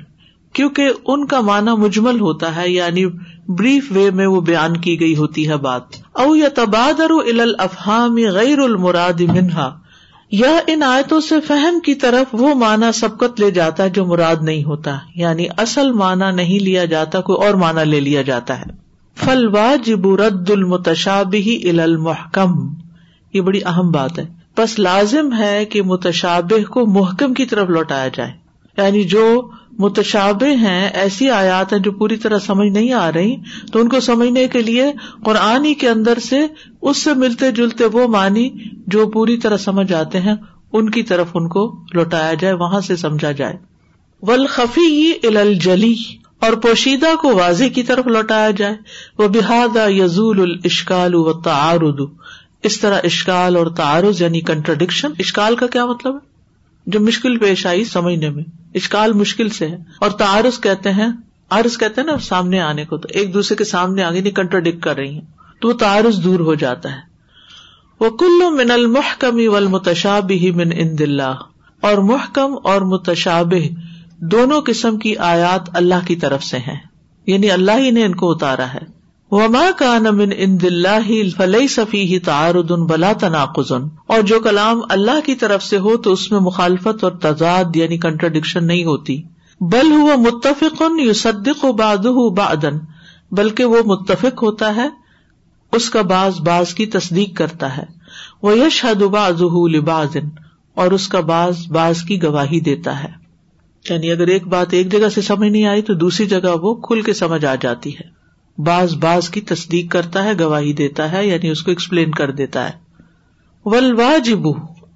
[0.53, 3.05] کیونکہ ان کا معنی مجمل ہوتا ہے یعنی
[3.47, 5.81] بریف وے میں وہ بیان کی گئی ہوتی ہے بات۔
[6.13, 7.11] او یا تبادر
[7.59, 9.79] افہام غیر المراد منہا۔
[10.31, 14.35] یا ان آیتوں سے فہم کی طرف وہ معنی سبقت لے جاتا ہے جو مراد
[14.41, 18.63] نہیں ہوتا۔ یعنی اصل معنی نہیں لیا جاتا، کوئی اور معنی لے لیا جاتا ہے۔
[19.15, 22.73] فل واجب رد المتشابہ المحکم۔
[23.33, 24.25] یہ بڑی اہم بات ہے۔
[24.57, 28.40] بس لازم ہے کہ متشابہ کو محکم کی طرف لوٹایا جائے۔
[28.77, 33.35] یعنی جو متشابہ ہیں، ایسی آیات ہیں جو پوری طرح سمجھ نہیں آ رہی،
[33.71, 34.91] تو ان کو سمجھنے کے لیے
[35.25, 36.39] قرآن کے اندر سے
[36.81, 38.49] اس سے ملتے جلتے وہ معنی
[38.87, 40.35] جو پوری طرح سمجھ آتے ہیں،
[40.73, 43.53] ان کی طرف ان کو لوٹایا جائے، وہاں سے سمجھا جائے۔
[44.21, 45.95] ولخفی الجلی
[46.39, 48.75] اور پوشیدہ کو واضح کی طرف لوٹایا جائے۔
[49.17, 51.99] وہ بحادہ یزول الاشکال و تعارد
[52.63, 56.30] اس طرح اشکال اور تعارض یعنی کنٹرڈکشن اشکال کا کیا مطلب ہے؟
[56.85, 58.43] جو مشکل پیش آئی سمجھنے میں۔
[58.75, 61.07] اشکال مشکل سے ہے۔ اور تعارض کہتے ہیں
[61.49, 64.83] عرض کہتے ہیں نا سامنے آنے کو، تو ایک دوسرے کے سامنے آگے نہیں کنٹرڈکٹ
[64.83, 65.21] کر رہی ہیں۔
[65.61, 67.11] تو وہ تعارض دور ہو جاتا ہے۔
[67.99, 71.35] وہ کلو من المحکمی و المتشاب ہی من ان دلہ
[71.81, 73.53] اور محکم اور متشاب
[74.17, 76.79] دونوں قسم کی آیات اللہ کی طرف سے ہیں۔
[77.27, 79.00] یعنی اللہ ہی نے ان کو اتارا ہے۔
[79.31, 83.71] وما کا نمن ان دلہ فلئی صفی ہی تعارد بلا تناقز
[84.07, 87.97] اور جو کلام اللہ کی طرف سے ہو تو اس میں مخالفت اور تضاد یعنی
[87.97, 89.21] کنٹرڈکشن نہیں ہوتی.
[89.61, 91.13] بل ہوا متفق یو
[91.63, 92.05] و باد
[92.37, 92.77] بادن
[93.31, 94.89] بلکہ وہ متفق ہوتا ہے،
[95.71, 97.83] اس کا باز باز کی تصدیق کرتا ہے.
[98.41, 99.41] وہ یش حد باز
[99.75, 100.29] لبازن
[100.75, 103.09] اور اس کا باز باز کی گواہی دیتا ہے.
[103.89, 107.01] یعنی اگر ایک بات ایک جگہ سے سمجھ نہیں آئی تو دوسری جگہ وہ کھل
[107.01, 108.20] کے سمجھ آ جاتی ہے۔
[108.57, 112.69] باز باز کی تصدیق کرتا ہے، گواہی دیتا ہے یعنی اس کو ایکسپلین کر دیتا
[112.69, 112.73] ہے۔
[113.65, 114.47] ول واجب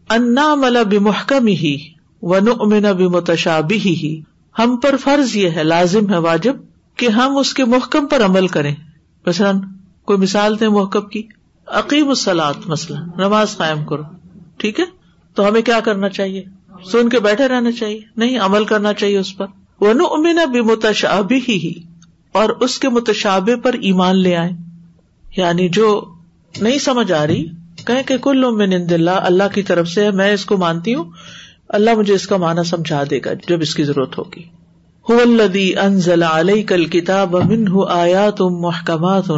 [0.10, 1.78] انا ملا بحکم ہی
[2.22, 4.22] ون امنا بمتشابی ہی
[4.60, 6.56] ہم پر فرض یہ ہے، لازم ہے واجب،
[6.96, 8.76] کہ ہم اس کے محکم پر عمل کریں۔
[9.28, 9.60] مثلاً،
[10.06, 11.24] کوئی مثال دیں محکم کی۔
[11.68, 14.04] عقیم السلاد مسئلہ نماز قائم کرو۔
[14.58, 14.86] ٹھیک ہے؟
[15.34, 16.44] تو ہمیں کیا کرنا چاہیے؟
[16.92, 19.46] سن کے بیٹھے رہنا چاہیے۔ نہیں، عمل کرنا چاہیے اس پر۔
[19.82, 21.74] ون امنا بمتشابی ہی
[22.36, 24.52] اور اس کے متشابے پر ایمان لے آئے۔
[25.38, 26.06] یعنی جو
[26.62, 27.48] نہیں سمجھ آ رہی
[27.86, 31.06] کہ کہ کل میں نند اللہ اللہ کی طرف سے میں اس کو مانتی ہوں،
[31.70, 34.44] اللہ مجھے اس کا معنی سمجھا دے گا جب اس کی ضرورت ہوگی۔
[35.10, 39.30] الدی انزل علیہ کل کتاب امن آیات ام محکمات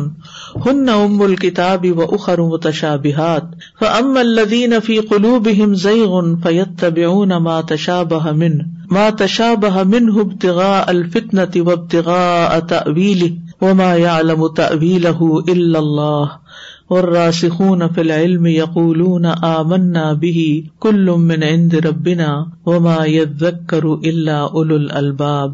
[0.65, 3.43] ہن ام الکتاب و اخر متشابہات.
[3.81, 8.51] ام الدین فی قلوبہم زیغ فیتبعون ما تشابہ من،
[8.91, 15.79] ما تشابہ منه ابتغاء الفتنة وابتغاء تأویله، وما يعلم تأویله الا
[16.89, 24.75] اللہ والراسخون في العلم يقولون آمنا به كل من عند ربنا وما يذكر الا اولو
[24.75, 25.51] الالباب۔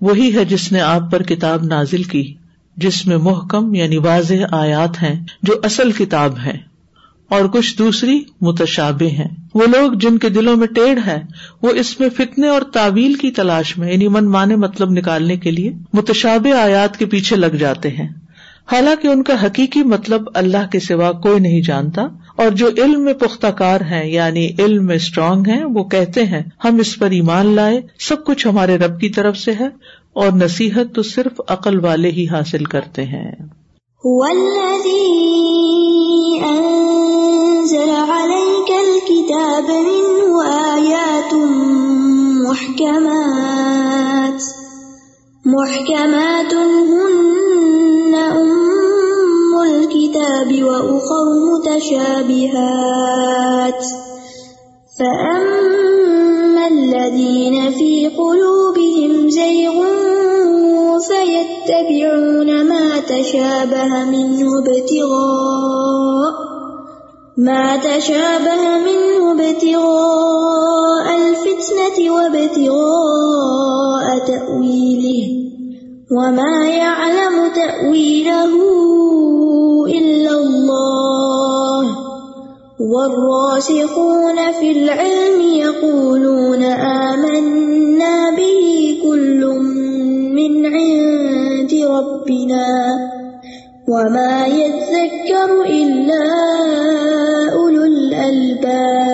[0.00, 2.34] وہی ہے جس نے آپ پر کتاب نازل کی،
[2.76, 6.58] جس میں محکم یعنی واضح آیات ہیں جو اصل کتاب ہے
[7.28, 11.22] اور کچھ دوسری متشابے ہیں۔ وہ لوگ جن کے دلوں میں ٹیڑھ ہے،
[11.62, 15.50] وہ اس میں فتنے اور تعویل کی تلاش میں یعنی من مانے مطلب نکالنے کے
[15.50, 18.08] لیے متشابہ آیات کے پیچھے لگ جاتے ہیں۔
[18.68, 22.02] حالانکہ ان کا حقیقی مطلب اللہ کے سوا کوئی نہیں جانتا،
[22.36, 26.42] اور جو علم میں پختہ کار ہیں یعنی علم میں اسٹرانگ ہیں، وہ کہتے ہیں،
[26.64, 29.68] ہم اس پر ایمان لائے، سب کچھ ہمارے رب کی طرف سے ہے،
[30.12, 33.32] اور نصیحت تو صرف عقل والے ہی حاصل کرتے ہیں۔
[36.48, 41.34] أنزل عليك الكتاب منه آيات
[42.44, 44.40] محكمات
[45.44, 47.37] محكمات هن
[50.38, 52.94] الكتاب وأخر متشابهات.
[54.98, 59.72] فأما الذين في قلوبهم زيغ
[61.08, 66.34] فيتبعون ما تشابه منه ابتغاء
[67.38, 75.28] ما تشابه منه ابتغاء الفتنة وابتغاء تأويله.
[76.10, 78.52] وما يعلم تأويله
[79.90, 81.84] إلا الله
[82.80, 89.46] والراسخون في العلم يقولون آمنا به كل
[90.34, 92.68] من عند ربنا
[93.88, 96.22] وما يذكر إلا
[97.52, 99.08] أولو الألباب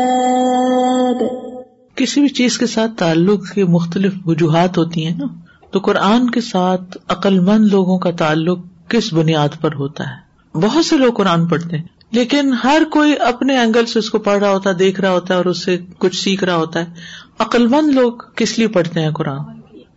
[1.96, 5.26] کسی بھی چیز کے ساتھ تعلق کی مختلف وجوہات ہوتی ہیں نا،
[5.70, 8.58] تو قرآن کے ساتھ عقل مند لوگوں کا تعلق
[8.88, 10.23] کس بنیاد پر ہوتا ہے؟
[10.54, 14.38] بہت سے لوگ قرآن پڑھتے ہیں، لیکن ہر کوئی اپنے اینگل سے اس کو پڑھ
[14.38, 16.84] رہا ہوتا ہے، دیکھ رہا ہوتا ہے اور اس سے کچھ سیکھ رہا ہوتا ہے۔
[17.38, 19.38] عقل مند لوگ کس لیے پڑھتے ہیں قرآن؟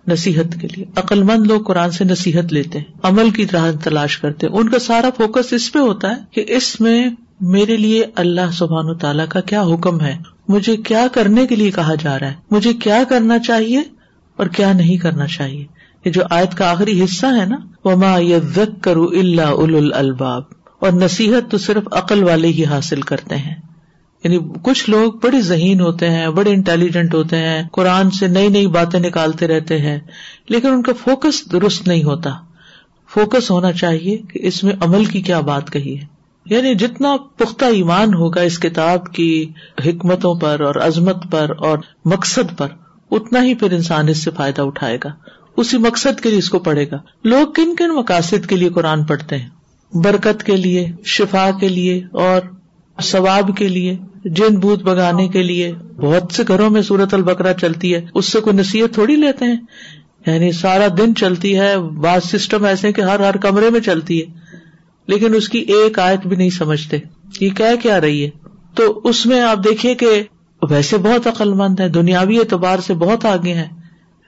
[0.08, 4.18] نصیحت کے لیے۔ عقل مند لوگ قرآن سے نصیحت لیتے ہیں، عمل کی طرح تلاش
[4.18, 7.10] کرتے ہیں۔ ان کا سارا فوکس اس پہ ہوتا ہے کہ اس میں
[7.42, 10.18] میرے لیے اللہ سبحان و تعالیٰ کا کیا حکم ہے؟
[10.48, 13.82] مجھے کیا کرنے کے لیے کہا جا رہا ہے؟ مجھے کیا کرنا چاہیے
[14.36, 15.66] اور کیا نہیں کرنا چاہیے؟
[16.08, 20.44] یہ جو آیت کا آخری حصہ ہے نا، وما یذک کرو اللہ ال الباب
[20.80, 23.56] اور نصیحت تو صرف عقل والے ہی حاصل کرتے ہیں۔
[24.24, 28.68] یعنی کچھ لوگ بڑے ذہین ہوتے ہیں، بڑے انٹیلیجنٹ ہوتے ہیں، قرآن سے نئی نئی
[28.68, 30.00] باتیں نکالتے رہتے ہیں،
[30.50, 32.30] لیکن ان کا فوکس درست نہیں ہوتا۔
[33.14, 36.06] فوکس ہونا چاہیے کہ اس میں عمل کی کیا بات کہی ہے۔
[36.46, 39.46] یعنی جتنا پختہ ایمان ہوگا اس کتاب کی
[39.86, 42.68] حکمتوں پر اور عظمت پر اور مقصد پر،
[43.12, 45.10] اتنا ہی پھر انسان اس سے فائدہ اٹھائے گا۔
[45.58, 49.04] اسی مقصد کے لیے اس کو پڑھے گا۔ لوگ کن کن مقاصد کے لیے قرآن
[49.04, 49.50] پڑھتے ہیں؟
[49.94, 52.42] برکت کے لیے، شفا کے لیے، اور
[53.02, 57.96] ثواب کے لیے، جن بوت بگانے کے لیے۔ بہت سے گھروں میں سورت البکرا چلتی
[57.96, 59.58] ہے۔ اس سے کوئی نصیحت تھوڑی لیتے ہیں؟
[60.26, 64.26] یعنی سارا دن چلتی ہے، بعض سسٹم ایسے کہ ہر ہر کمرے میں چلتی ہے،
[65.08, 66.98] لیکن اس کی ایک آیت بھی نہیں سمجھتے۔
[67.40, 68.30] یہ کیا کیا رہی ہے؟
[68.76, 70.24] تو اس میں آپ دیکھیے کہ
[70.70, 73.77] ویسے بہت عقل مند ہے دنیاوی اعتبار سے بہت آگے ہیں۔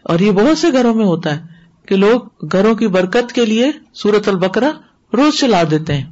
[0.09, 1.41] اور یہ بہت سے گھروں میں ہوتا ہے
[1.87, 4.69] کہ لوگ گھروں کی برکت کے لیے سورت البکرا
[5.13, 6.05] روز چلا دیتے ہیں،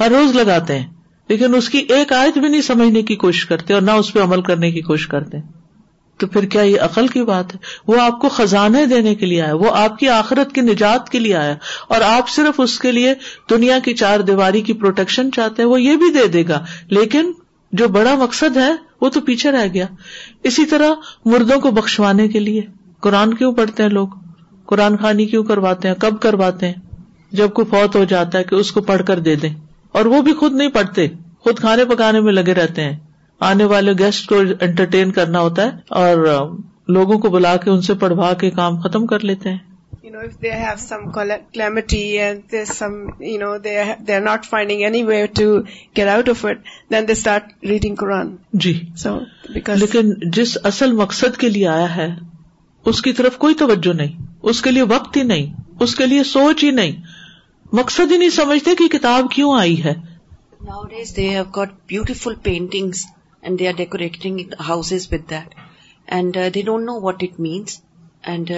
[0.00, 0.86] ہر روز لگاتے ہیں،
[1.28, 4.20] لیکن اس کی ایک آیت بھی نہیں سمجھنے کی کوشش کرتے اور نہ اس پہ
[4.20, 5.38] عمل کرنے کی کوشش کرتے۔
[6.16, 9.42] تو پھر کیا یہ عقل کی بات ہے؟ وہ آپ کو خزانے دینے کے لیے
[9.42, 11.54] آیا، وہ آپ کی آخرت کی نجات کے لیے آیا،
[11.88, 13.14] اور آپ صرف اس کے لیے
[13.50, 17.32] دنیا کی چار دیواری کی پروٹیکشن چاہتے ہیں، وہ یہ بھی دے دے گا۔ لیکن
[17.72, 19.86] جو بڑا مقصد ہے، وہ تو پیچھے رہ گیا۔
[20.42, 20.90] اسی طرح
[21.24, 22.60] مردوں کو بخشوانے کے لیے۔
[23.06, 24.08] قرآن کیوں پڑھتے ہیں لوگ؟
[24.66, 26.74] قرآن خانی کیوں کرواتے ہیں؟ کب کرواتے ہیں؟
[27.32, 29.54] جب کوئی فوت ہو جاتا ہے کہ اس کو پڑھ کر دے دیں۔
[29.92, 32.96] اور وہ بھی خود نہیں پڑھتے خود کھانے پکانے میں لگے رہتے ہیں۔
[33.40, 36.48] آنے والے گیسٹ کو انٹرٹین کرنا ہوتا ہے اور
[36.88, 39.58] لوگوں کو بلا کے ان سے پڑھوا کے کام ختم کر لیتے ہیں۔
[48.52, 48.80] جی۔
[49.78, 52.35] لیکن جس اصل مقصد کے لیے آیا ہے
[52.86, 56.22] اس کی طرف کوئی توجہ نہیں اس کے لیے وقت ہی نہیں اس کے لیے
[56.24, 56.92] سوچ ہی نہیں۔
[57.72, 59.94] مقصد ہی نہیں سمجھتے کہ کتاب کیوں آئی ہے۔
[61.88, 63.06] Beautiful paintings
[63.42, 65.54] and they are decorating house with that
[66.06, 67.80] and they don't know what it means
[68.24, 68.50] and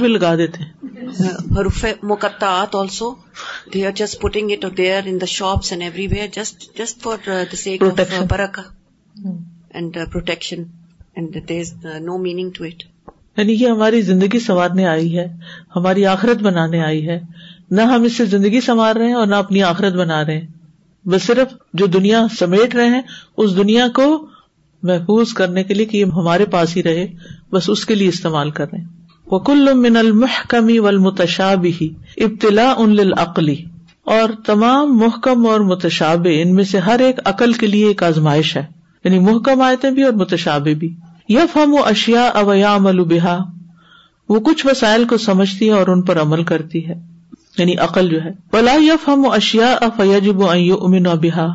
[0.00, 0.64] بھی لگا دیتے۔
[1.58, 3.14] حروف مقطعات also
[3.74, 7.56] they are just putting it there in the shops and everywhere just just for the
[7.56, 7.82] sake
[8.30, 8.62] Barkha
[9.70, 10.62] and protection
[11.14, 12.82] and there is no meaning to it
[13.36, 15.36] یعنی یہ ہماری زندگی سنوارنے آئی ہے،
[15.76, 17.20] ہماری آخرت بنانے آئی ہے۔
[17.70, 20.46] نہ ہم اس سے زندگی سنوار رہے ہیں اور نہ اپنی آخرت بنا رہے ہیں۔
[21.08, 23.02] بس صرف جو دنیا سمیٹ رہے ہیں،
[23.36, 24.26] اس دنیا کو
[24.82, 27.06] محفوظ کرنے کے لیے کہ یہ ہمارے پاس ہی رہے،
[27.52, 28.86] بس اس کے لیے استعمال کر رہے ہیں۔
[29.26, 31.84] وکل من المحکمی والمتشابہ
[32.16, 33.64] ابتلا ان للعقلی
[34.04, 38.56] اور تمام محکم اور متشاب ان میں سے ہر ایک عقل کے لیے ایک آزمائش
[38.56, 38.64] ہے۔
[39.04, 40.94] یعنی محکم آیتیں بھی اور متشابے بھی۔
[41.28, 43.38] یف ہم و اشیا اویا عمل بحا
[44.28, 46.94] وہ کچھ وسائل کو سمجھتی ہے اور ان پر عمل کرتی ہے
[47.58, 51.46] یعنی عقل جو ہے۔ بلا یف ہم و اشیا افیجب امن و بحا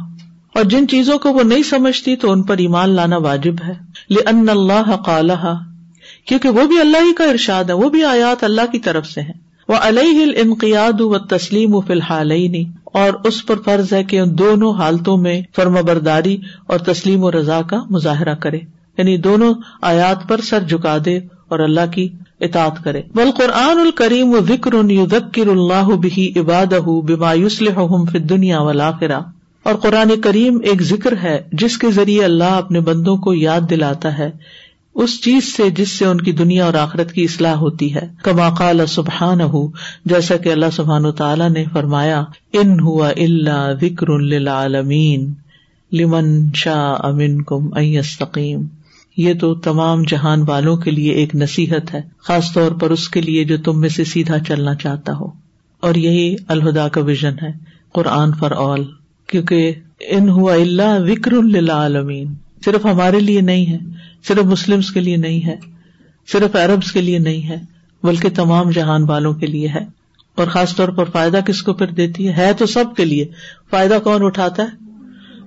[0.55, 3.73] اور جن چیزوں کو وہ نہیں سمجھتی تو ان پر ایمان لانا واجب ہے۔
[4.09, 5.47] لن اللہ قالح
[6.25, 9.21] کیونکہ وہ بھی اللہ ہی کا ارشاد ہے، وہ بھی آیات اللہ کی طرف سے
[9.21, 9.31] ہے
[9.67, 12.31] وہ علیہ انقیاد و تسلیم و فی الحال
[12.83, 17.31] اور اس پر فرض ہے کہ ان دونوں حالتوں میں فرم برداری اور تسلیم و
[17.31, 18.59] رضا کا مظاہرہ کرے۔
[19.01, 22.09] یعنی دونوں آیات پر سر جھکا دے اور اللہ کی
[22.39, 24.71] اطاعت کرے۔ بل قرآن الکریم و ذکر
[25.11, 26.73] ذکر اللہ بھی عباد
[28.11, 29.19] فی دنیا ولاخرا
[29.63, 34.17] اور قرآن کریم ایک ذکر ہے جس کے ذریعے اللہ اپنے بندوں کو یاد دلاتا
[34.17, 34.31] ہے۔
[34.95, 38.49] اس چیز سے جس سے ان کی دنیا اور آخرت کی اصلاح ہوتی ہے۔ کما
[38.49, 39.67] قال سبحان ہُ
[40.05, 45.33] جیسا کہ اللہ سبحان و تعالیٰ نے فرمایا، ان ہوا اللہ ذکر للعالمین،
[45.91, 48.65] لمن شاہ امن کم استقیم
[49.17, 53.21] یہ تو تمام جہان والوں کے لیے ایک نصیحت ہے، خاص طور پر اس کے
[53.21, 55.25] لیے جو تم میں سے سیدھا چلنا چاہتا ہو۔
[55.79, 57.51] اور یہی الہدا کا ویژن ہے،
[57.93, 58.83] قرآن فار آل،
[59.27, 62.33] کیونکہ ان ہوا اللہ وکر عالمین
[62.65, 63.77] صرف ہمارے لیے نہیں ہے،
[64.27, 65.55] صرف مسلم کے لیے نہیں ہے،
[66.31, 67.57] صرف عربس کے لیے نہیں ہے،
[68.03, 70.01] بلکہ تمام جہان والوں کے لیے ہے۔
[70.35, 73.25] اور خاص طور پر فائدہ کس کو پھر دیتی ہے؟ ہے تو سب کے لیے۔
[73.69, 74.85] فائدہ کون اٹھاتا ہے؟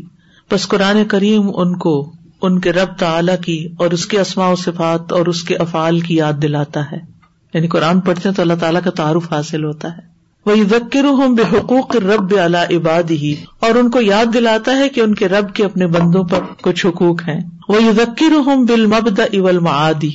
[0.49, 2.13] پس قرآن کریم ان کو
[2.43, 6.01] ان کے رب تعالی کی اور اس کے اسماء و صفات اور اس کے افعال
[6.01, 7.12] کی یاد دلاتا ہے۔
[7.55, 10.13] یعنی قرآن پڑھتے ہیں تو اللہ تعالیٰ کا تعارف حاصل ہوتا ہے۔
[10.47, 14.89] وہ ذکر ہوں بے حقوق رب اللہ عباد ہی اور ان کو یاد دلاتا ہے
[14.89, 18.87] کہ ان کے رب کے اپنے بندوں پر کچھ حقوق ہیں۔ وہ ذکر ہوں بال
[18.87, 20.11] مبد اول معادی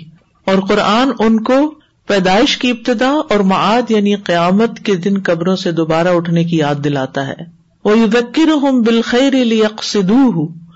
[0.46, 1.74] اور قرآن ان کو
[2.08, 6.76] پیدائش کی ابتدا اور معاد یعنی قیامت کے دن قبروں سے دوبارہ اٹھنے کی یاد
[6.84, 9.36] دلاتا ہے۔ وہ ذکر ہوں بالخیر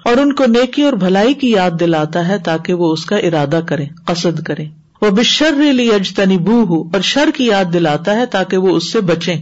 [0.06, 3.60] اور ان کو نیکی اور بھلائی کی یاد دلاتا ہے تاکہ وہ اس کا ارادہ
[3.68, 4.66] کرے قصد کرے
[5.02, 9.02] وہ بشر لی اجتنبو ہوں اور شر کی یاد دلاتا ہے تاکہ وہ اس سے
[9.02, 9.36] بچے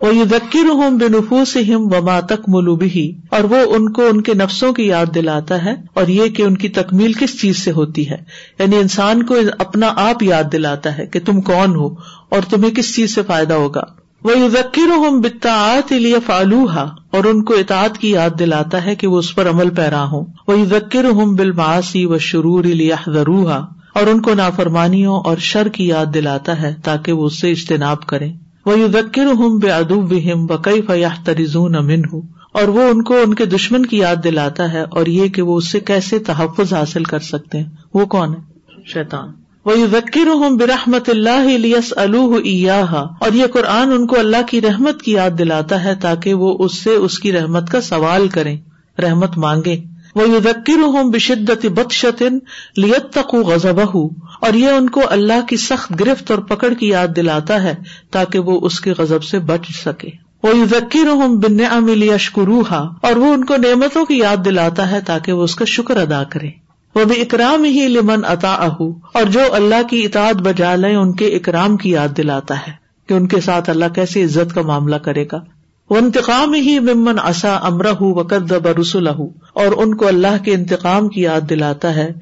[0.00, 4.20] وہ یہ ذکر ہوں بے نفوس ہم و تک ملوبی اور وہ ان کو ان
[4.20, 7.70] کے نفسوں کی یاد دلاتا ہے، اور یہ کہ ان کی تکمیل کس چیز سے
[7.70, 8.16] ہوتی ہے؟
[8.58, 11.86] یعنی انسان کو اپنا آپ یاد دلاتا ہے کہ تم کون ہو،
[12.28, 13.82] اور تمہیں کس چیز سے فائدہ ہوگا۔
[14.24, 18.94] وہ یہ ذکر ہوں بتاعت لیے فالوحا اور ان کو اطاعت کی یاد دلاتا ہے
[18.94, 23.60] کہ وہ اس پر عمل پیرا ہوں۔ وہ ذکر ہوں بالماسی و شرور لیہ ضروحا
[23.96, 28.06] اور ان کو نافرمانیوں اور شر کی یاد دلاتا ہے تاکہ وہ اس سے اجتناب
[28.06, 28.28] کرے
[28.66, 32.20] وہ یو ذکر ہوں بے ادب ہم بکئی فیاح ترزون امن ہوں
[32.52, 35.56] اور وہ ان کو ان کے دشمن کی یاد دلاتا ہے اور یہ کہ وہ
[35.56, 38.40] اس سے کیسے تحفظ حاصل کر سکتے ہیں۔ وہ کون ہے؟
[38.86, 39.28] شیطان۔
[39.64, 44.60] وہ یو ذکر ہوں برحمت اللہ لیس الح اور یہ قرآن ان کو اللہ کی
[44.60, 48.56] رحمت کی یاد دلاتا ہے تاکہ وہ اس سے اس کی رحمت کا سوال کریں۔
[48.98, 52.38] رحمت مانگے وہ یو ذکر ہوں بشدت بدشتن
[52.76, 53.80] لیت تقو غزب
[54.40, 57.74] اور یہ ان کو اللہ کی سخت گرفت اور پکڑ کی یاد دلاتا ہے
[58.10, 60.08] تاکہ وہ اس کے غزب سے بچ سکے۔
[60.42, 64.90] وہ یو ذکر ہوں بن املی اشکروہا اور وہ ان کو نعمتوں کی یاد دلاتا
[64.90, 66.50] ہے تاکہ وہ اس کا شکر ادا کرے۔
[66.94, 71.26] وہ بھی اکرام ہی لمن عطا اور جو اللہ کی اطاعت بجا لے، ان کے
[71.26, 72.72] اکرام کی یاد دلاتا ہے
[73.08, 75.55] کہ ان کے ساتھ اللہ کیسی عزت کا معاملہ کرے گا۔
[75.90, 81.20] وہ انتقام ہی ممن اصا امرہ وکد برسل اور ان کو اللہ کے انتقام کی
[81.22, 82.12] یاد دلاتا ہے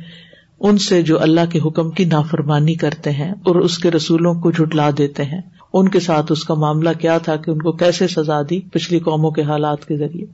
[0.61, 4.51] ان سے جو اللہ کے حکم کی نافرمانی کرتے ہیں اور اس کے رسولوں کو
[4.51, 5.41] جھٹلا دیتے ہیں۔
[5.73, 8.99] ان کے ساتھ اس کا معاملہ کیا تھا کہ ان کو کیسے سزا دی پچھلی
[8.99, 10.27] قوموں کے حالات کے ذریعے۔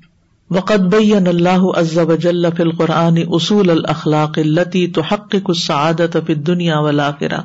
[0.50, 6.78] وقت بین اللہ عز وجل فی القرآن اصول الاخلاق التی تو حق السعادت فی الدنیا
[6.78, 7.38] والآخرہ۔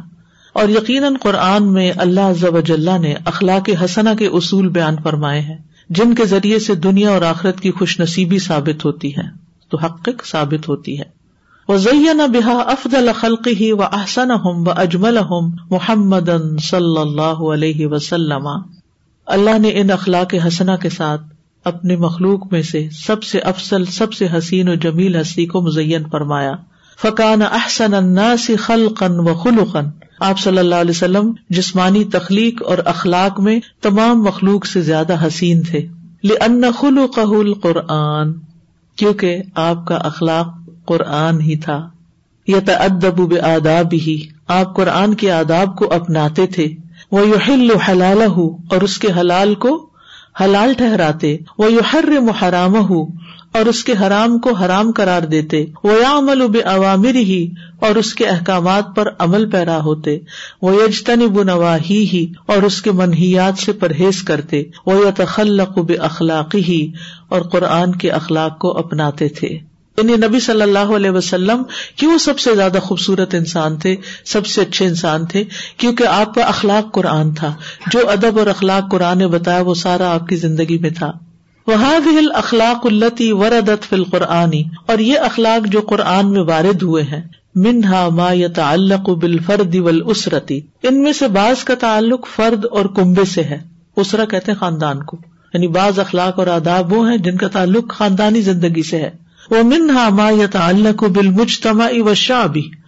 [0.53, 5.57] اور یقیناً قرآن میں اللہ عز وجل نے اخلاق حسنہ کے اصول بیان فرمائے ہیں۔
[5.89, 9.23] جن کے ذریعے سے دنیا اور آخرت کی خوش نصیبی ثابت ہوتی ہے،
[9.69, 11.25] تو حقیق ثابت ہوتی ہے۔
[11.67, 11.77] وہ
[12.27, 16.29] بحا افضل خلق ہی و احسن ہم و اجمل ہم محمد
[16.61, 18.47] صلی اللہ علیہ وسلم۔
[19.25, 21.21] اللہ نے ان اخلاق حسنا کے ساتھ
[21.63, 26.03] اپنے مخلوق میں سے سب سے افسل سب سے حسین و جمیل ہستی کو مزین
[26.11, 26.51] فرمایا۔
[27.01, 29.89] فقان احسن الناس خلقن و خلقن
[30.19, 35.63] آپ صلی اللہ علیہ وسلم جسمانی تخلیق اور اخلاق میں تمام مخلوق سے زیادہ حسین
[35.63, 35.87] تھے۔
[36.23, 38.33] لن خلو قل قرآن
[38.95, 40.47] کیونکہ آپ کا اخلاق
[40.85, 41.89] قرآن ہی تھا۔
[42.47, 46.67] یا ادب آداب ہی آپ قرآن کے آداب کو اپناتے تھے۔
[47.11, 48.21] وہ یو ہل حلال
[48.69, 49.89] اور اس کے حلال کو
[50.41, 53.05] حلال ٹھہراتے۔ وہ یو ہر محرام ہوں
[53.55, 57.95] اور اس کے حرام کو حرام قرار دیتے۔ وہ یا عمل اب عوامر ہی اور
[57.95, 60.17] اس کے احکامات پر عمل پیرا ہوتے۔
[60.61, 66.63] وہ یجتن نواہی ہی اور اس کے منحیات سے پرہیز کرتے۔ وہ یا تخلق اخلاقی
[66.63, 66.91] ہی
[67.27, 69.47] اور قرآن کے اخلاق کو اپناتے تھے۔
[69.97, 71.63] یعنی نبی صلی اللہ علیہ وسلم
[71.95, 75.43] کیوں سب سے زیادہ خوبصورت انسان تھے، سب سے اچھے انسان تھے؟
[75.77, 77.53] کیونکہ آپ کا اخلاق قرآن تھا۔
[77.91, 81.11] جو ادب اور اخلاق قرآن نے بتایا، وہ سارا آپ کی زندگی میں تھا۔
[81.67, 87.21] وہ اخلاق التی وردت فل قرآنی اور یہ اخلاق جو قرآن میں وارد ہوئے ہیں،
[87.55, 89.75] منہا ما تعلق بال فرد
[90.05, 93.57] اسرتی ان میں سے بعض کا تعلق فرد اور کنبے سے ہے۔
[93.95, 95.17] اسرا کہتے ہیں خاندان کو۔
[95.53, 99.09] یعنی بعض اخلاق اور آداب وہ ہیں جن کا تعلق خاندانی زندگی سے ہے۔
[99.49, 102.13] وہ منہا ما یا تعلق بال مجتما و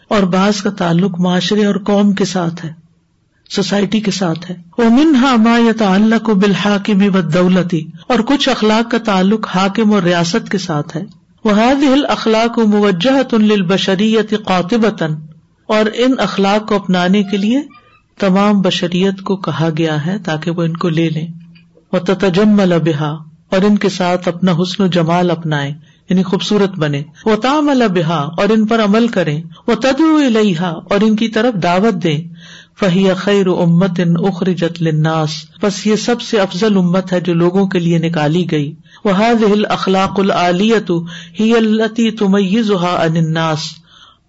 [0.07, 2.86] اور بعض کا تعلق معاشرے اور قوم کے ساتھ ہے۔
[3.49, 8.49] سوسائٹی کے ساتھ ہے۔ وہ منہا ما یا تعلق کو بالحاکم و دولتی اور کچھ
[8.49, 11.03] اخلاق کا تعلق حاکم اور ریاست کے ساتھ ہے۔
[11.43, 15.13] وہ ہل اخلاق و موجہ بشریت قاتبتاً
[15.67, 17.61] اور ان اخلاق کو اپنانے کے لیے
[18.19, 21.27] تمام بشریت کو کہا گیا ہے تاکہ وہ ان کو لے لیں۔
[21.93, 23.09] وہ تجمل بحا
[23.51, 25.73] اور ان کے ساتھ اپنا حسن و جمال اپنائے
[26.09, 31.01] یعنی خوبصورت بنے وہ تام البہا اور ان پر عمل کریں۔ وہ تدو الحا اور
[31.01, 32.21] ان کی طرف دعوت دیں۔
[32.79, 35.29] فہی خیر امت ان اخرجت لناس
[35.61, 38.75] بس یہ سب سے افضل امت ہے جو لوگوں کے لیے نکالی گئی۔
[39.05, 40.91] وہ حاضل اخلاق العلیت
[41.39, 43.59] ہی التی تمیز اناس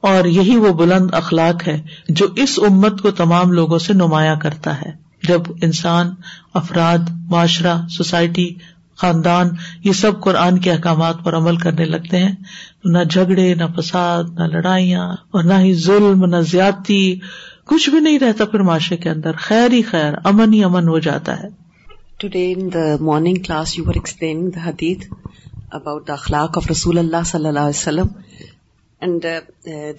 [0.00, 4.80] اور یہی وہ بلند اخلاق ہے جو اس امت کو تمام لوگوں سے نمایاں کرتا
[4.80, 6.14] ہے۔ جب انسان،
[6.54, 6.98] افراد،
[7.30, 8.54] معاشرہ، سوسائٹی،
[8.96, 9.48] خاندان،
[9.84, 12.34] یہ سب قرآن کے احکامات پر عمل کرنے لگتے ہیں
[12.84, 17.18] نہ جھگڑے، نہ فساد، نہ لڑائیاں، اور نہ ہی ظلم، نہ زیادتی
[17.68, 20.98] کچھ بھی نہیں رہتا پھر معاشرے کے اندر۔ خیر ہی خیر، امن ہی امن ہو
[20.98, 21.48] جاتا ہے۔
[22.28, 25.04] Today in the morning class you are explain the حدیت
[25.72, 28.06] about the اخلاق آف رسول اللہ صلی اللہ علیہ وسلم
[29.00, 29.26] and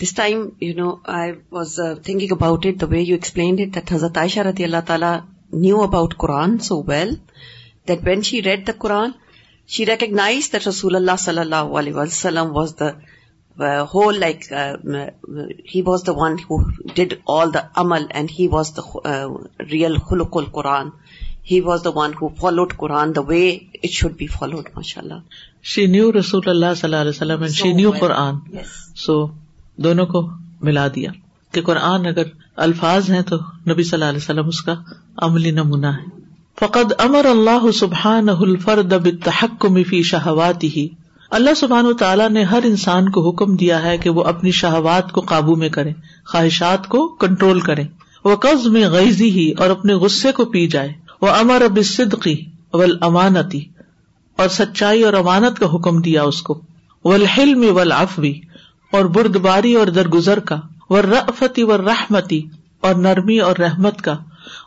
[0.02, 3.94] this time you know I was thinking about it the way you explained it
[4.60, 5.18] اللہ تعالیٰ
[5.54, 7.16] knew about Quran so well
[7.88, 9.12] that when she read the Quran
[9.68, 12.90] she recognise that رسول اللہ صلی اللہ علیہ وسلم was the
[13.94, 14.44] whole like
[15.76, 16.58] he was the one who
[16.96, 19.16] did all the امل and he was the
[19.72, 20.90] real خلق real قرآن
[22.78, 23.14] قرآن
[25.64, 28.36] شینیو رسول اللہ صلی اللہ علیہ وسلم شی نیو قرآن
[28.96, 29.26] سو
[29.78, 30.22] دونوں کو
[30.62, 31.12] ملا دیا
[31.54, 33.38] کہ قرآن اگر الفاظ ہیں تو
[33.68, 34.76] نبی صلی اللہ علیہ وسلم اس کا
[35.18, 36.18] عملی نمونہ ہے
[36.58, 40.28] فقد امر اللہ سبحان الفرد بحک مفی شاہ
[40.64, 40.88] ہی
[41.30, 45.22] اللہ سبحان تعالیٰ نے ہر انسان کو حکم دیا ہے کہ وہ اپنی شہوات کو
[45.22, 45.92] قابو میں کرے،
[46.26, 47.84] خواہشات کو کنٹرول کرے۔
[48.24, 52.46] وہ قبض میں غیزی ہی اور اپنے غصے کو پی جائے۔ وہ امر اب صدقی
[52.74, 53.66] والامانتی
[54.38, 56.62] اور سچائی اور امانت کا حکم دیا اس کو۔
[57.06, 58.34] والحلم والعفوی
[58.92, 60.56] اور بردباری اور درگزر کا۔
[60.90, 62.42] والرأفتی والرحمتی
[62.82, 64.18] اور نرمی اور رحمت کا۔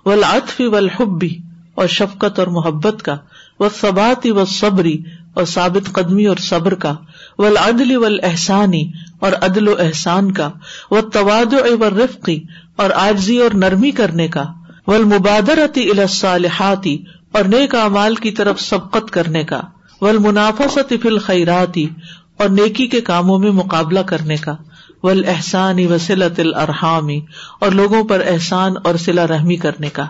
[0.07, 1.37] والعطف والحبی
[1.75, 3.17] اور شفقت اور محبت کا۔
[3.61, 5.03] والثباتی والصبری
[5.35, 6.95] اور ثابت قدمی اور صبر کا،
[7.39, 10.51] والعدل والاحسانی اور عدل و احسان کا،
[10.91, 12.43] والتواضع والرفقی
[12.77, 14.45] اور عاجزی اور نرمی کرنے کا
[14.87, 19.61] والمبادرتی الى الصالحاتی اور نیک اعمال کی طرف سبقت کرنے کا
[20.01, 21.89] والمنافست فی الخیراتی
[22.37, 24.57] اور نیکی کے کاموں میں مقابلہ کرنے کا
[25.03, 27.21] ول احسانی وسیلت الرحامی
[27.61, 30.07] اور لوگوں پر احسان اور سلا رحمی کرنے کا۔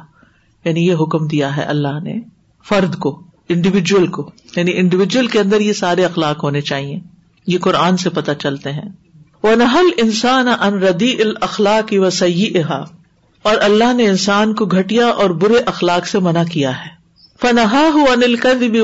[0.64, 2.20] یعنی یہ حکم دیا ہے اللہ نے
[2.68, 4.30] فرد کو۔ انڈیویجل کو.
[4.56, 6.98] یعنی انڈیویجل کے اندر یہ سارے اخلاق ہونے چاہیے.
[7.46, 8.88] یہ قرآن سے پتہ چلتے ہیں.
[9.42, 12.08] وہ نہل انسان ان ردی الاخلاق و
[13.44, 16.90] اور اللہ نے انسان کو گھٹیا اور برے اخلاق سے منع کیا ہے.
[17.40, 18.76] فنہا انل کذب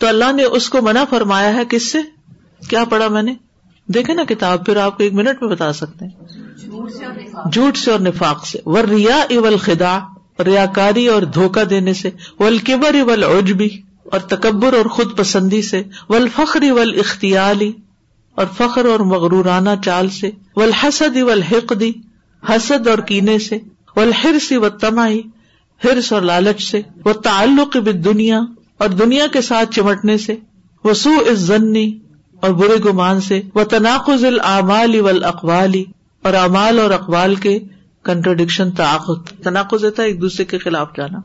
[0.00, 1.98] تو اللہ نے اس کو منع فرمایا ہے کس سے؟
[2.68, 3.34] کیا پڑھا میں نے؟
[3.88, 6.12] دیکھے نا کتاب، پھر آپ کو ایک منٹ میں بتا سکتے ہیں.
[7.52, 8.58] جھوٹ سے اور نفاق سے.
[8.66, 9.98] ور ریا اول خدا
[10.38, 12.10] ریا کاری اور دھوکہ دینے سے
[12.40, 13.68] ولکبر اول عجبی
[14.04, 17.72] اور تکبر اور خود پسندی سے ولفخری ول اختیالی
[18.36, 21.42] اور فخر اور مغرورانہ چال سے ول حسد اول
[22.42, 23.58] حسد اور کینے سے
[23.96, 25.22] ولحرسی و تمائی
[25.80, 28.40] ہرس اور لالچ سے وہ تعلق بد دنیا
[28.78, 30.34] اور دنیا کے ساتھ چمٹنے سے
[30.84, 31.98] وہ سو اس ضنی
[32.42, 35.84] اور برے گمان سے وہ تناقض العمال والاقوالی
[36.22, 37.58] اور اعمال اور اقوال کے
[38.06, 41.18] کنٹروڈکشن تعاقت تناقض ہوتا ہے ایک دوسرے کے خلاف جانا۔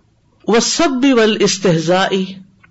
[0.48, 2.26] وہ سب بھی ول استحزائی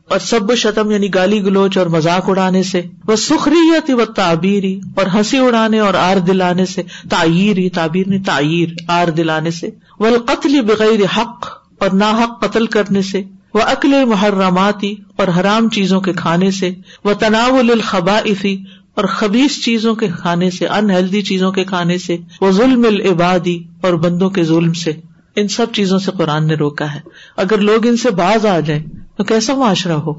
[0.09, 4.81] اور سب و شتم یعنی گالی گلوچ اور مذاق اڑانے سے۔ وہ سخریت و تعبیری
[4.97, 10.19] اور ہنسی اڑانے اور آر دلانے سے۔ تعیری تعبیر نہیں تعیر آر دلانے سے۔ وہ
[10.19, 11.47] قتل بغیر حق،
[11.79, 13.23] اور نا حق قتل کرنے سے۔
[13.55, 16.71] وہ عقل محرماتی اور حرام چیزوں کے کھانے سے۔
[17.05, 18.57] وہ تناول الخبائفی
[19.01, 23.93] اور خبیص چیزوں کے کھانے سے، انہیلدی چیزوں کے کھانے سے، وہ ظلم العبادی اور
[23.93, 24.93] بندوں کے ظلم سے۔
[25.37, 27.01] ان سب چیزوں سے قرآن نے روکا ہے۔
[27.37, 28.83] اگر لوگ ان سے باز آ جائیں،
[29.17, 30.13] تو کیسا معاشرہ ہو؟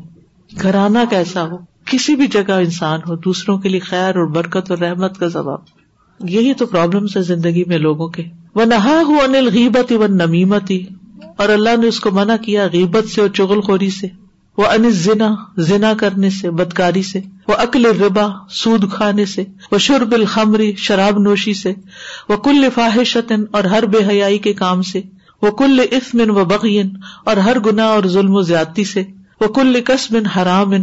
[0.62, 4.78] گھرانہ کیسا ہو؟ کسی بھی جگہ انسان ہو، دوسروں کے لیے خیر اور برکت اور
[4.78, 5.60] رحمت کا ضواب
[6.30, 8.24] یہی تو پرابلم ہے زندگی میں لوگوں کے۔
[8.56, 10.86] وہ نہا ہو انل غیبت و نمیمتی
[11.38, 14.21] اور اللہ نے اس کو منع کیا غیبت سے اور چغل خوری سے۔
[14.62, 19.78] وہ ان زنا زنا کرنے سے، بدکاری سے، وہ عقل ربا سود کھانے سے، وہ
[19.78, 21.74] شرب الخمری شراب نوشی سے،
[22.30, 25.02] وہ کل فاحشتن اور ہر بے حیائی کے کام سے،
[25.42, 26.90] وہ کل عفمن و بغین
[27.26, 29.04] اور ہر گنا اور ظلم و زیادتی سے،
[29.42, 30.74] وہ کل قسم حرام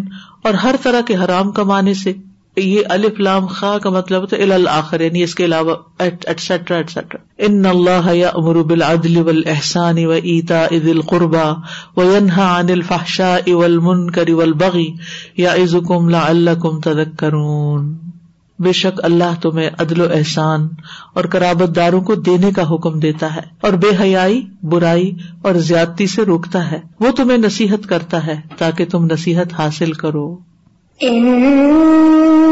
[0.45, 2.13] اور ہر طرح کے حرام کمانے سے
[2.59, 7.67] یہ الف لام خا کا مطلب تو الآخر یعنی اس کے علاوہ ایٹسٹرا ایٹسٹرا ان
[7.67, 11.53] اللہ امر بالعدل والاحسان و ایتا عد القربا
[11.97, 14.89] و ینہا عن الفحشاء والمنکر والبغی
[15.37, 17.97] یعظکم لعلکم تذکرون.
[18.59, 20.69] بے شک اللہ تمہیں عدل و احسان
[21.15, 26.07] اور کرابت داروں کو دینے کا حکم دیتا ہے اور بے حیائی، برائی اور زیادتی
[26.07, 30.37] سے روکتا ہے۔ وہ تمہیں نصیحت کرتا ہے تاکہ تم نصیحت حاصل کرو۔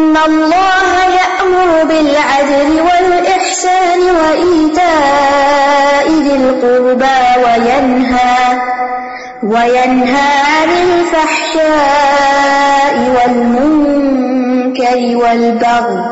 [0.06, 8.58] إن الله يأمر بالعدل والإحسان وإيتاء ذي القربى وينهى
[9.42, 16.04] وينهى عن الفحشاء والمنكر والبغي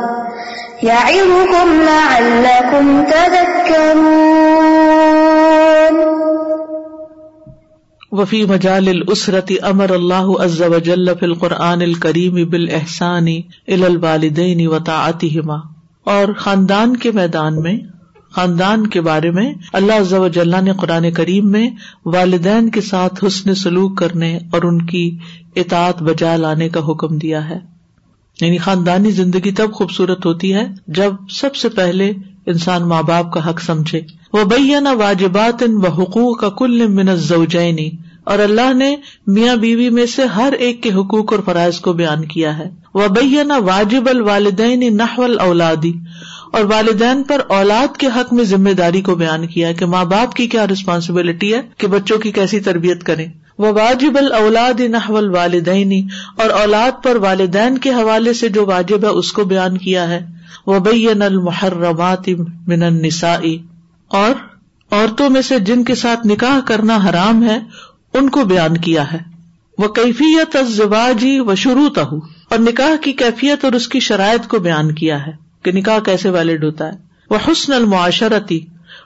[0.82, 4.74] يعظكم لعلكم تذكرون
[8.17, 13.27] وفی مجال الاسرت امر اللہ عز وجل فی القرآن الکریم بالاحسان
[13.69, 14.77] الى الوالدین و
[16.05, 17.79] اور خاندان کے میدان میں،
[18.31, 21.71] خاندان کے بارے میں اللہ جل نے قرآن کریم میں
[22.05, 25.19] والدین کے ساتھ حسن سلوک کرنے اور ان کی
[25.57, 27.59] اطاعت بجا لانے کا حکم دیا ہے۔
[28.41, 32.12] یعنی خاندانی زندگی تب خوبصورت ہوتی ہے جب سب سے پہلے
[32.47, 34.01] انسان ماں باپ کا حق سمجھے۔
[34.32, 37.90] وہ بینا واجبات ان و حقوق کا کل منت زوجینی
[38.24, 42.24] اور اللہ نے میاں بیوی میں سے ہر ایک کے حقوق اور فرائض کو بیان
[42.24, 45.92] کیا ہے۔ وہ بینا واجب الوالدین نحول اولادی
[46.53, 50.34] اور والدین پر اولاد کے حق میں ذمہ داری کو بیان کیا کہ ماں باپ
[50.34, 53.26] کی کیا ریسپانسبلٹی ہے کہ بچوں کی کیسی تربیت کریں۔
[53.59, 56.07] وہ واجب الاولاد نحول والدینی
[56.38, 60.26] اور اولاد پر والدین کے حوالے سے جو واجب ہے اس کو بیان کیا ہے۔
[60.67, 62.29] وہ بین المحرمات
[62.67, 63.63] من النسائی
[64.09, 64.55] اور
[64.91, 67.59] عورتوں میں سے جن کے ساتھ نکاح کرنا حرام ہے،
[68.15, 69.19] ان کو بیان کیا ہے۔
[69.79, 71.89] وہ کیفیت ازواجی و شروع
[72.51, 75.33] اور نکاح کی کیفیت اور اس کی شرائط کو بیان کیا ہے
[75.63, 76.93] کہ نکاح کیسے ویلڈ ہوتا ہے۔
[77.31, 78.61] وہ حسن المعاشرتی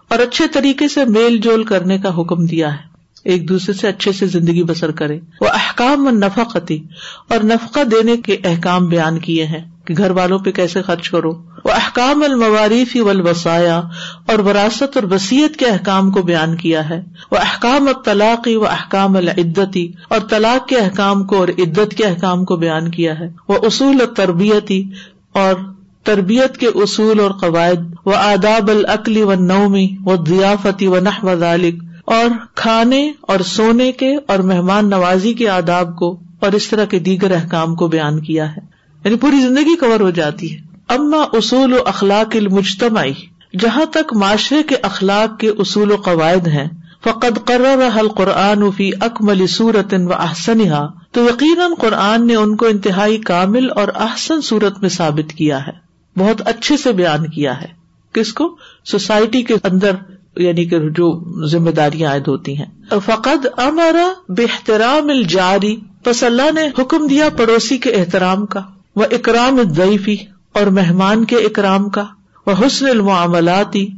[0.09, 2.89] اور اچھے طریقے سے میل جول کرنے کا حکم دیا ہے۔
[3.25, 6.85] ایک دوسرے سے اچھے سے زندگی بسر کرے۔ وہ احکام و نفقتی
[7.29, 11.31] اور نفقہ دینے کے احکام بیان کیے ہیں۔ کہ گھر والوں پہ کیسے خرچ کرو
[11.65, 13.83] وہ احکام المواریفی والوسایا
[14.27, 19.17] اور وراثت اور وسیعت کے احکام کو بیان کیا ہے۔ وہ احکام الطلاقی و احکام
[19.17, 23.59] العدتی اور طلاق کے احکام کو اور عدت کے احکام کو بیان کیا ہے۔ وہ
[23.63, 24.85] اصول تربیتی
[25.33, 25.55] اور
[26.03, 31.37] تربیت کے اصول اور قواعد۔ و آداب العقلی و نومی و ضیافتی و نح و
[31.37, 31.75] ذالک۔
[32.05, 36.99] اور کھانے اور سونے کے اور مہمان نوازی کے آداب کو اور اس طرح کے
[36.99, 41.73] دیگر احکام کو بیان کیا ہے۔ یعنی پوری زندگی کور ہو جاتی ہے۔ اما اصول
[41.73, 43.13] و اخلاق المجتمعی،
[43.59, 46.69] جہاں تک معاشرے کے اخلاق کے اصول و قواعد ہیں،
[47.05, 52.67] فقد قرر حل قرآن فی اکمل صورت و احسنہ تو یقیناً قرآن نے ان کو
[52.67, 55.73] انتہائی کامل اور احسن صورت میں ثابت کیا ہے۔
[56.19, 57.67] بہت اچھے سے بیان کیا ہے۔
[58.13, 59.91] کس کو؟ سوسائٹی کے اندر
[60.37, 62.67] یعنی کہ جو ذمہ داریاں عائد ہوتی ہیں۔
[63.05, 68.61] فقط امرا بحترام الجاری، پس اللہ نے حکم دیا پڑوسی کے احترام کا۔
[68.97, 70.17] وہ اکرام ضعیفی
[70.53, 72.05] اور مہمان کے اکرام کا
[72.47, 73.89] وہ حسن المعاملاتی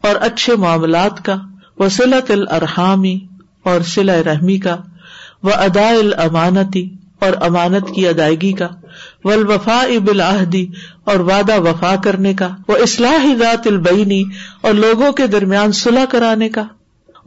[0.00, 1.36] اور اچھے معاملات کا
[1.78, 3.20] وہ سلط الرحامی
[3.62, 4.76] اور سلا رحمی کا
[5.42, 6.90] وہ ادا الامانتی
[7.20, 8.68] اور امانت کی ادائیگی کا
[9.24, 10.66] ولوفا بلاحدی
[11.04, 14.24] اور وعدہ وفا کرنے کا وہ اصلاح ذات البینی
[14.60, 16.62] اور لوگوں کے درمیان صلاح کرانے کا۔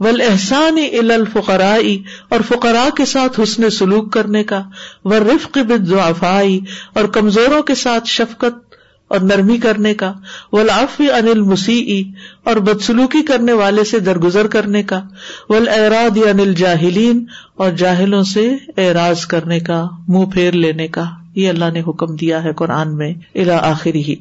[0.02, 0.78] ول احسان
[1.10, 4.62] الفقرائی اور فقراء کے ساتھ حسن سلوک کرنے کا
[5.04, 6.60] وہ رفق بدعفائی
[6.92, 8.72] اور کمزوروں کے ساتھ شفقت
[9.08, 10.12] اور نرمی کرنے کا
[10.52, 12.04] ولاف انل مسیح
[12.44, 15.02] اور بدسلوکی کرنے والے سے درگزر کرنے کا
[15.48, 17.24] ول اراد انل جاہلین
[17.54, 22.44] اور جاہلوں سے اعراض کرنے کا، منہ پھیر لینے کا۔ یہ اللہ نے حکم دیا
[22.44, 24.14] ہے قرآن میں الا آخری ہی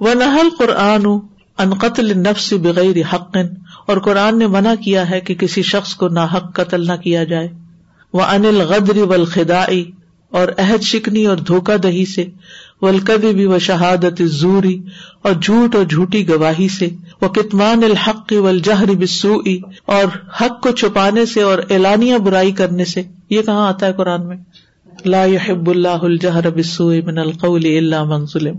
[0.00, 1.06] وہ نحل قرآن
[1.58, 3.36] ان قتل نفس بغیر حق۔
[3.86, 7.24] اور قرآن نے منع کیا ہے کہ کسی شخص کو نہ حق قتل نہ کیا
[7.24, 7.48] جائے۔
[8.12, 9.90] وہ انل غدری ولخدائی
[10.30, 12.24] اور عہد شکنی اور دھوکہ دہی سے۔
[12.82, 14.78] ولکبی بھی و شہادت زوری
[15.22, 16.88] اور جھوٹ اور جھوٹی گواہی سے۔
[17.22, 20.04] وہ کتمان الحق والجہر بالسوء، اور
[20.40, 24.36] حق کو چھپانے سے اور اعلانیہ برائی کرنے سے۔ یہ کہاں آتا ہے قرآن میں؟
[25.04, 28.56] لا يحب اللہ الجہر بالسوء من القول الا من ظلم۔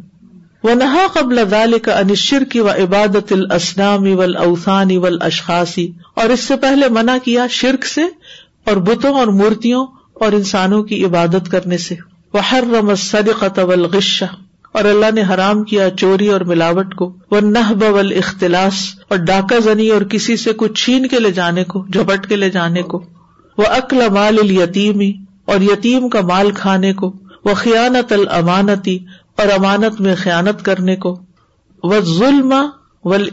[0.66, 5.80] ونہا قبل ذلك عن الشرك و عبادت الاسنام والاوثان والاشخاص
[6.14, 8.02] اور اس سے پہلے منع کیا شرک سے
[8.66, 11.96] اور بتوں اور مورتیوں اور انسانوں کی عبادت کرنے سے۔
[12.34, 17.74] وہ ہر رمس صدقت اور اللہ نے حرام کیا چوری اور ملاوٹ کو۔ وہ نہ
[17.74, 18.74] بول اختلاس
[19.08, 22.50] اور ڈاکہ زنی اور کسی سے کچھ چھین کے لے جانے کو، جھپٹ کے لے
[22.50, 23.04] جانے کو۔
[23.58, 25.14] وہ عقل مال الیتیمی
[25.46, 27.14] اور یتیم کا مال کھانے کو۔
[27.46, 29.00] وہ خیانت الامانتی
[29.38, 31.20] اور امانت میں خیانت کرنے کو۔
[31.84, 32.54] وہ ظلم
[33.04, 33.30] ول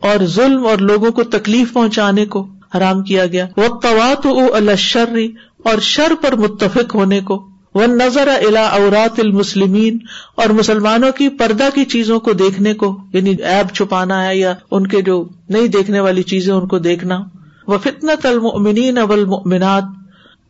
[0.00, 2.46] اور ظلم اور لوگوں کو تکلیف پہنچانے کو
[2.76, 5.32] حرام کیا گیا۔ وہ توات الشری
[5.64, 9.98] اور شر پر متفق ہونے کو۔ وہ نظر الا اورات المسلمین
[10.34, 14.86] اور مسلمانوں کی پردہ کی چیزوں کو دیکھنے کو یعنی ایب چھپانا ہے یا ان
[14.86, 17.18] کے جو نہیں دیکھنے والی چیزیں، ان کو دیکھنا۔
[17.66, 19.84] وہ فتنت المنین اول منات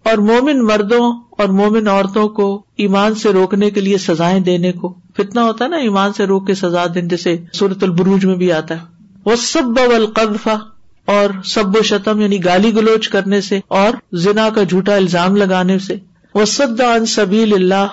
[0.09, 4.94] اور مومن مردوں اور مومن عورتوں کو ایمان سے روکنے کے لیے سزائیں دینے کو
[5.16, 8.52] فتنا ہوتا ہے نا، ایمان سے روک کے سزا دینے، جیسے سورت البروج میں بھی
[8.52, 8.80] آتا ہے۔
[9.24, 10.54] وہ سب القفا
[11.04, 15.78] اور سب و شتم یعنی گالی گلوچ کرنے سے اور زنا کا جھوٹا الزام لگانے
[15.78, 15.96] سے۔
[16.34, 17.86] وہ سد ان سبیل اللہ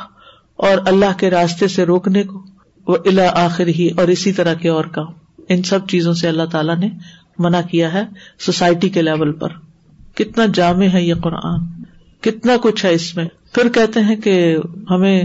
[0.56, 2.44] اور اللہ کے راستے سے روکنے کو۔
[2.88, 5.06] وہ الا آخر ہی اور اسی طرح کے اور کام۔
[5.50, 6.90] ان سب چیزوں سے اللہ تعالیٰ نے
[7.40, 8.04] منع کیا ہے
[8.40, 9.50] سوسائٹی کے لیول پر۔
[10.16, 11.85] کتنا جامع ہے یہ قرآن۔
[12.26, 14.58] کتنا کچھ ہے اس میں۔ پھر کہتے ہیں کہ
[14.90, 15.24] ہمیں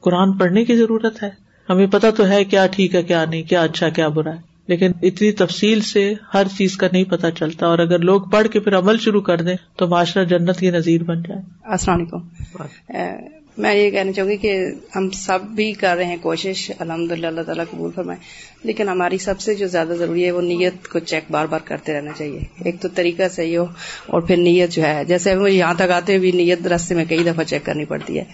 [0.00, 1.30] قرآن پڑھنے کی ضرورت ہے۔
[1.70, 4.92] ہمیں پتا تو ہے کیا ٹھیک ہے کیا نہیں کیا اچھا کیا برا ہے۔ لیکن
[5.02, 8.78] اتنی تفصیل سے ہر چیز کا نہیں پتا چلتا۔ اور اگر لوگ پڑھ کے پھر
[8.78, 13.90] عمل شروع کر دیں تو معاشرہ جنت کی نظیر بن جائے۔ السلام علیکم۔ میں یہ
[13.90, 17.64] کہنا چاہوں گی کہ ہم سب بھی کر رہے ہیں کوشش الحمد للہ اللہ تعالیٰ
[17.70, 18.18] قبول فرمائے۔
[18.64, 21.92] لیکن ہماری سب سے جو زیادہ ضروری ہے وہ نیت کو چیک بار بار کرتے
[21.92, 23.66] رہنا چاہیے۔ ایک تو طریقہ صحیح ہو
[24.06, 27.22] اور پھر نیت جو ہے، جیسے مجھے یہاں تک آتے ہوئے نیت رستے میں کئی
[27.22, 28.24] دفعہ چیک کرنی پڑتی ہے۔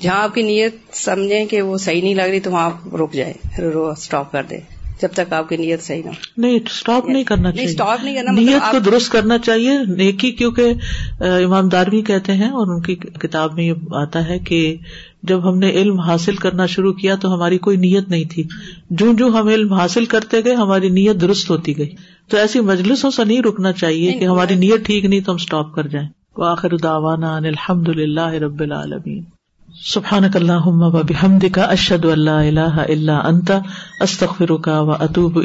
[0.00, 3.12] جہاں آپ کی نیت سمجھیں کہ وہ صحیح نہیں لگ رہی تو وہاں آپ رک
[3.12, 7.24] جائیں، پھر اسٹاپ کر دیں۔ جب تک آپ کی نیت صحیح نہ نہیں اسٹاپ نہیں
[7.24, 10.72] کرنا چاہیے۔ اسٹاپ نہیں کرنا نیت کو درست کرنا چاہیے۔ نیکی کیونکہ
[11.20, 14.76] امام داروی کہتے ہیں اور ان کی کتاب میں یہ آتا ہے کہ
[15.22, 18.42] جب ہم نے علم حاصل کرنا شروع کیا تو ہماری کوئی نیت نہیں تھی۔
[18.90, 21.90] جو جو ہم علم حاصل کرتے گئے ہماری نیت درست ہوتی گئی۔
[22.28, 25.74] تو ایسی مجلسوں سے نہیں رکنا چاہیے کہ ہماری نیت ٹھیک نہیں تو ہم اسٹاپ
[25.74, 29.35] کر جائیں۔ آخر داوانا الحمد للہ رب العالمین۔
[29.84, 33.58] سبحان اللہ کا اشد اللہ اللہ اللہ انتا
[34.00, 35.36] استخر کا و اطوب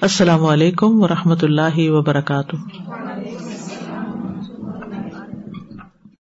[0.00, 2.56] السلام علیکم و رحمۃ اللہ وبرکاتہ۔